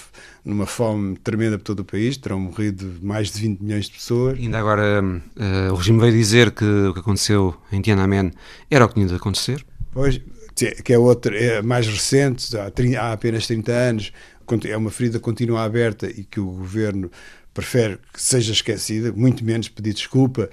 [0.45, 2.15] numa fome tremenda por todo o país.
[2.17, 4.37] Terão morrido mais de 20 milhões de pessoas.
[4.37, 8.31] Ainda agora, uh, o regime veio dizer que o que aconteceu em Tiananmen
[8.69, 9.65] era o que tinha de acontecer?
[9.91, 10.21] Pois,
[10.83, 14.13] que é outra, é mais recente, há, 30, há apenas 30 anos,
[14.67, 17.09] é uma ferida continua aberta e que o governo
[17.53, 20.49] prefere que seja esquecida, muito menos pedir desculpa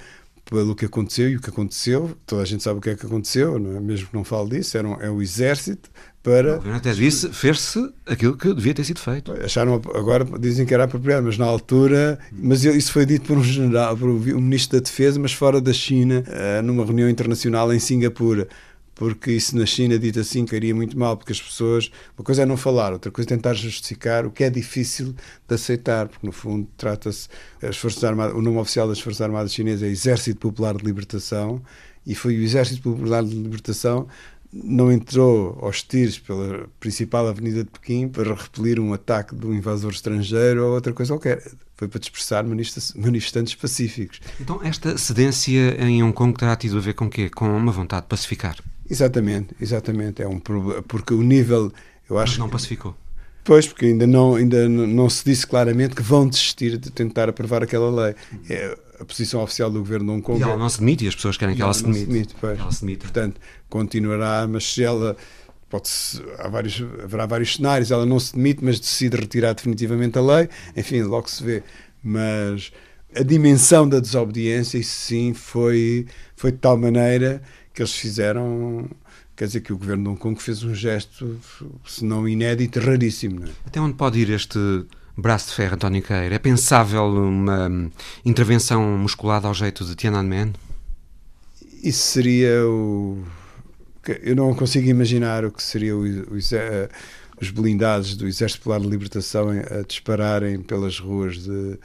[0.51, 3.07] pelo que aconteceu e o que aconteceu, toda a gente sabe o que é que
[3.07, 3.81] aconteceu, não é?
[3.81, 5.89] mesmo que não fale disso, era um, é o exército
[6.23, 6.55] para...
[6.55, 9.33] O governo até disse, fez-se aquilo que devia ter sido feito.
[9.33, 13.45] Acharam, agora dizem que era apropriado, mas na altura, mas isso foi dito por um
[13.45, 17.79] general, por um ministro da Defesa, mas fora da China, eh, numa reunião internacional em
[17.79, 18.49] Singapura
[19.01, 21.91] porque isso na China, dito assim, cairia muito mal, porque as pessoas.
[22.19, 25.15] Uma coisa é não falar, outra coisa é tentar justificar o que é difícil
[25.49, 27.27] de aceitar, porque no fundo trata-se.
[27.63, 31.63] As Forças Armadas, o nome oficial das Forças Armadas Chinesas é Exército Popular de Libertação,
[32.07, 34.07] e foi o Exército Popular de Libertação
[34.53, 39.55] não entrou aos tiros pela principal avenida de Pequim para repelir um ataque de um
[39.55, 41.41] invasor estrangeiro ou outra coisa qualquer.
[41.77, 44.21] Foi para dispersar manifestantes pacíficos.
[44.41, 47.31] Então, esta cedência em Hong Kong terá tido a ver com o quê?
[47.31, 48.57] Com uma vontade de pacificar?
[48.91, 50.23] Exatamente, exatamente.
[50.23, 51.73] É um problema, porque o nível,
[52.09, 52.33] eu acho.
[52.33, 52.97] Mas não pacificou.
[53.45, 57.63] Pois, porque ainda não, ainda não se disse claramente que vão desistir de tentar aprovar
[57.63, 58.15] aquela lei.
[58.49, 60.39] É a posição oficial do governo de Hong Kong.
[60.39, 62.01] E ela não se demite e as pessoas querem que ela, se demite.
[62.01, 62.99] Se demite ela se demite.
[62.99, 65.17] Portanto, continuará, mas se ela.
[65.71, 65.89] Pode
[66.41, 67.91] há vários, haverá vários cenários.
[67.91, 70.49] Ela não se demite, mas decide retirar definitivamente a lei.
[70.77, 71.63] Enfim, logo se vê.
[72.03, 72.73] Mas
[73.15, 77.43] a dimensão da desobediência, isso sim, foi, foi de tal maneira
[77.75, 78.89] que eles fizeram.
[79.37, 81.41] Quer dizer que o governo de Hong Kong fez um gesto,
[81.87, 83.47] se não inédito, raríssimo.
[83.47, 83.51] É?
[83.67, 84.59] Até onde pode ir este
[85.17, 86.35] braço de ferro, António Queira?
[86.35, 87.91] É pensável uma
[88.25, 90.53] intervenção musculada ao jeito de Tiananmen?
[91.83, 93.25] Isso seria o.
[94.23, 96.37] Eu não consigo imaginar o que seria o, o,
[97.41, 101.79] os blindados do Exército Polar de Libertação a dispararem pelas ruas de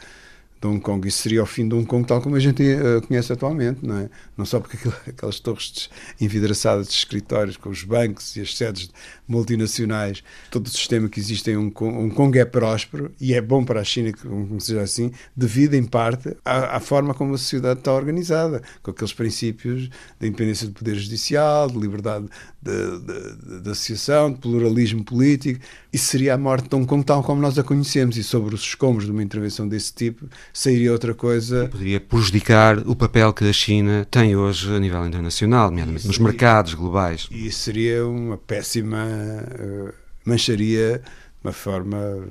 [0.61, 1.07] de Hong Kong.
[1.07, 3.97] Isso seria o fim de Hong Kong tal como a gente uh, conhece atualmente, não
[3.97, 4.09] é?
[4.37, 4.77] Não só porque
[5.07, 5.89] aquelas torres
[6.19, 8.89] envidraçadas de escritórios com os bancos e as sedes
[9.27, 13.41] multinacionais, todo o sistema que existe em Hong Kong, Hong Kong é próspero e é
[13.41, 14.19] bom para a China, que
[14.59, 19.13] seja assim, devido em parte à, à, forma como a sociedade está organizada, com aqueles
[19.13, 19.89] princípios
[20.19, 22.27] de independência do poder judicial, de liberdade
[22.61, 25.59] de, de, de associação, de pluralismo político.
[25.91, 28.61] Isso seria a morte de Hong Kong tal como nós a conhecemos e sobre os
[28.61, 31.67] escombros de uma intervenção desse tipo sairia outra coisa.
[31.67, 36.73] Poderia prejudicar o papel que a China tem hoje a nível internacional, nomeadamente nos mercados
[36.73, 37.27] globais.
[37.29, 39.93] E isso seria uma péssima uh,
[40.23, 41.03] mancharia de
[41.43, 42.25] uma forma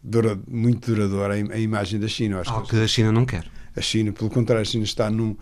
[0.00, 2.40] dura, muito duradoura a, imagem da China.
[2.40, 3.44] Acho Algo que a China não quer.
[3.74, 5.36] A China, pelo contrário, a China está num.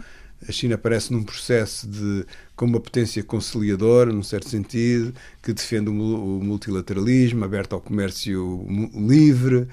[0.49, 2.25] A China aparece num processo de
[2.57, 9.67] como uma potência conciliadora, num certo sentido, que defende o multilateralismo, aberto ao comércio livre,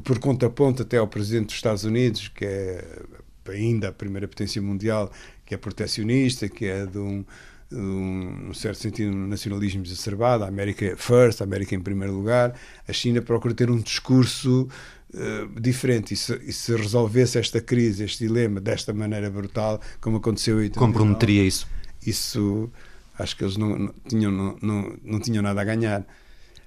[0.00, 0.18] por
[0.50, 3.02] ponta até ao presidente dos Estados Unidos, que é
[3.48, 5.10] ainda a primeira potência mundial,
[5.44, 7.24] que é protecionista, que é de um,
[7.70, 12.14] de um num certo sentido, um nacionalismo exacerbado, a América first, a América em primeiro
[12.14, 12.54] lugar,
[12.86, 14.68] a China procura ter um discurso
[15.14, 16.14] uh, diferente.
[16.14, 20.70] E se, e se, resolvesse esta crise, este dilema, desta maneira brutal, como aconteceu em
[20.70, 21.66] Comprometeria isso?
[22.04, 22.70] Isso,
[23.18, 26.06] acho que eles não, não tinham, não, não, não tinham nada a ganhar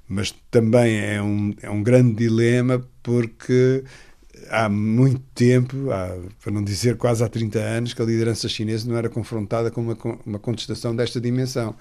[0.08, 3.84] mas também é um, é um grande dilema porque
[4.50, 8.88] há muito tempo, há, para não dizer quase há 30 anos, que a liderança chinesa
[8.88, 11.76] não era confrontada com uma, uma contestação desta dimensão.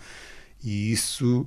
[0.62, 1.46] E isso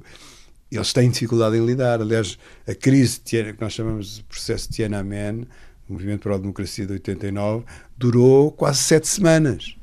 [0.71, 2.01] eles têm dificuldade em lidar.
[2.01, 5.47] Aliás, a crise que nós chamamos de processo Tiananmen,
[5.89, 7.65] o movimento para a democracia de 89,
[7.97, 9.75] durou quase sete semanas.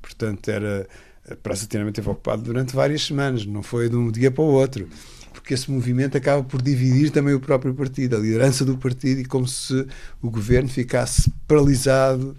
[0.00, 0.86] Portanto, era
[1.28, 4.46] a Praça Tiananmen esteve ocupado durante várias semanas, não foi de um dia para o
[4.46, 4.88] outro
[5.44, 9.26] porque esse movimento acaba por dividir também o próprio partido, a liderança do partido, e
[9.26, 9.86] como se
[10.22, 12.34] o governo ficasse paralisado,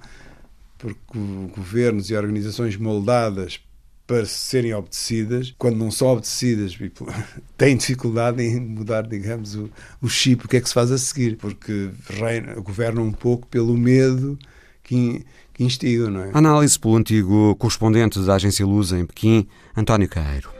[0.79, 1.19] porque
[1.55, 3.59] governos e organizações moldadas
[4.07, 6.75] para serem obedecidas, quando não são obedecidas,
[7.55, 9.69] têm dificuldade em mudar, digamos, o,
[10.01, 13.45] o chip, o que é que se faz a seguir, porque reina, governam um pouco
[13.45, 14.35] pelo medo
[14.81, 16.31] que, que instigam, não é?
[16.33, 19.47] Análise pelo antigo correspondente da agência Lusa em Pequim,
[19.77, 20.54] António Caeiro.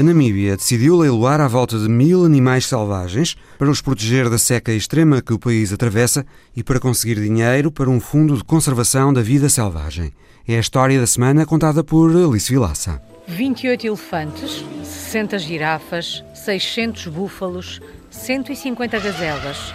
[0.00, 4.72] A Namíbia decidiu leiloar à volta de mil animais selvagens para os proteger da seca
[4.72, 6.24] extrema que o país atravessa
[6.56, 10.10] e para conseguir dinheiro para um fundo de conservação da vida selvagem.
[10.48, 12.98] É a história da semana contada por Alice Vilaça.
[13.28, 19.74] 28 elefantes, 60 girafas, 600 búfalos, 150 gazelas,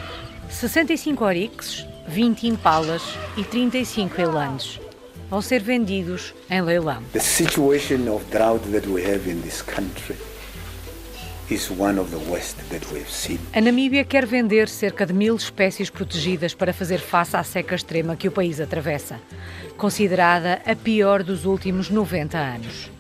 [0.50, 3.04] 65 orixes, 20 impalas
[3.38, 4.80] e 35 elandes
[5.30, 7.02] vão ser vendidos em leilão.
[7.14, 10.16] The situation of drought that we have in this country
[11.50, 13.40] is one of the worst that we have seen.
[13.54, 18.16] A Namíbia quer vender cerca de mil espécies protegidas para fazer face à seca extrema
[18.16, 19.20] que o país atravessa,
[19.78, 22.95] considerada a pior dos últimos 90 anos.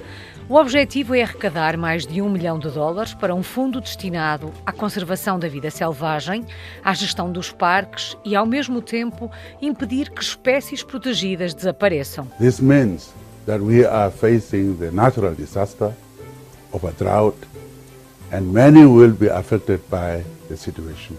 [0.47, 4.71] O objetivo é arrecadar mais de um milhão de dólares para um fundo destinado à
[4.71, 6.45] conservação da vida selvagem,
[6.83, 12.27] à gestão dos parques e, ao mesmo tempo, impedir que espécies protegidas desapareçam.
[12.37, 13.11] This means
[13.47, 15.91] that we are facing the natural disaster
[16.71, 17.37] of a drought
[18.31, 21.17] and many will be affected by the situation.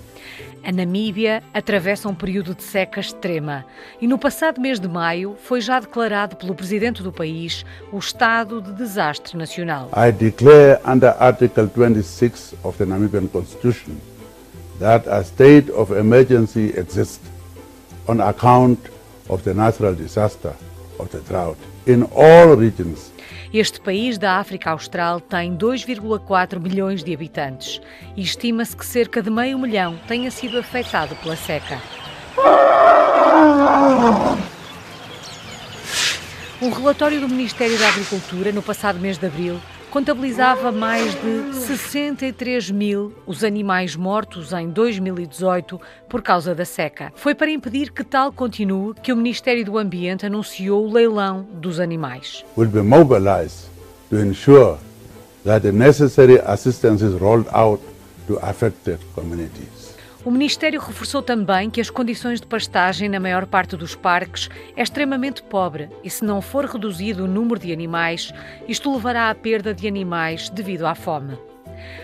[0.66, 3.64] A Namíbia atravessa um período de seca extrema
[4.00, 8.60] e no passado mês de maio foi já declarado pelo presidente do país o estado
[8.60, 9.88] de desastre nacional.
[9.94, 13.94] I declare under Article 26 of the Namibian Constitution
[14.80, 17.20] that a state of emergency exists
[18.08, 18.80] on account
[19.28, 20.52] of the natural disaster
[20.98, 23.12] of the drought in all regions
[23.59, 27.80] este país da África Austral tem 2,4 milhões de habitantes
[28.14, 31.80] e estima-se que cerca de meio milhão tenha sido afetado pela seca.
[36.61, 39.61] Um relatório do Ministério da Agricultura, no passado mês de abril,
[39.91, 47.12] contabilizava mais de 63 mil os animais mortos em 2018 por causa da seca.
[47.14, 51.80] Foi para impedir que tal continue que o Ministério do Ambiente anunciou o leilão dos
[51.80, 52.45] animais.
[52.57, 53.68] Be mobilized
[54.11, 54.76] to ensure
[55.45, 57.80] that the necessary assistance is rolled out
[58.26, 59.76] to affected communities.
[60.27, 64.83] O Ministério reforçou também que as condições de pastagem na maior parte dos parques é
[64.83, 68.33] extremamente pobre e, se não for reduzido o número de animais,
[68.66, 71.39] isto levará à perda de animais devido à fome.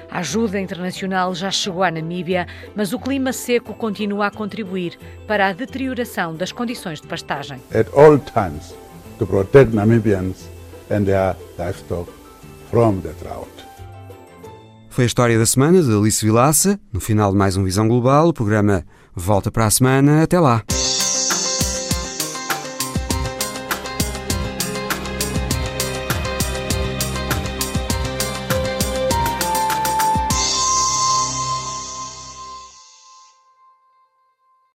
[0.09, 2.47] A ajuda internacional já chegou à Namíbia,
[2.77, 4.97] mas o clima seco continua a contribuir
[5.27, 7.61] para a deterioração das condições de pastagem.
[7.75, 8.73] At all times,
[9.19, 10.49] to protect Namibians
[10.93, 12.09] and their livestock
[12.71, 13.52] from the drought.
[14.93, 16.79] Foi a história da semana de Alice Vilaça.
[16.93, 18.85] No final de mais um Visão Global, o programa
[19.17, 20.23] volta para a semana.
[20.23, 20.63] Até lá.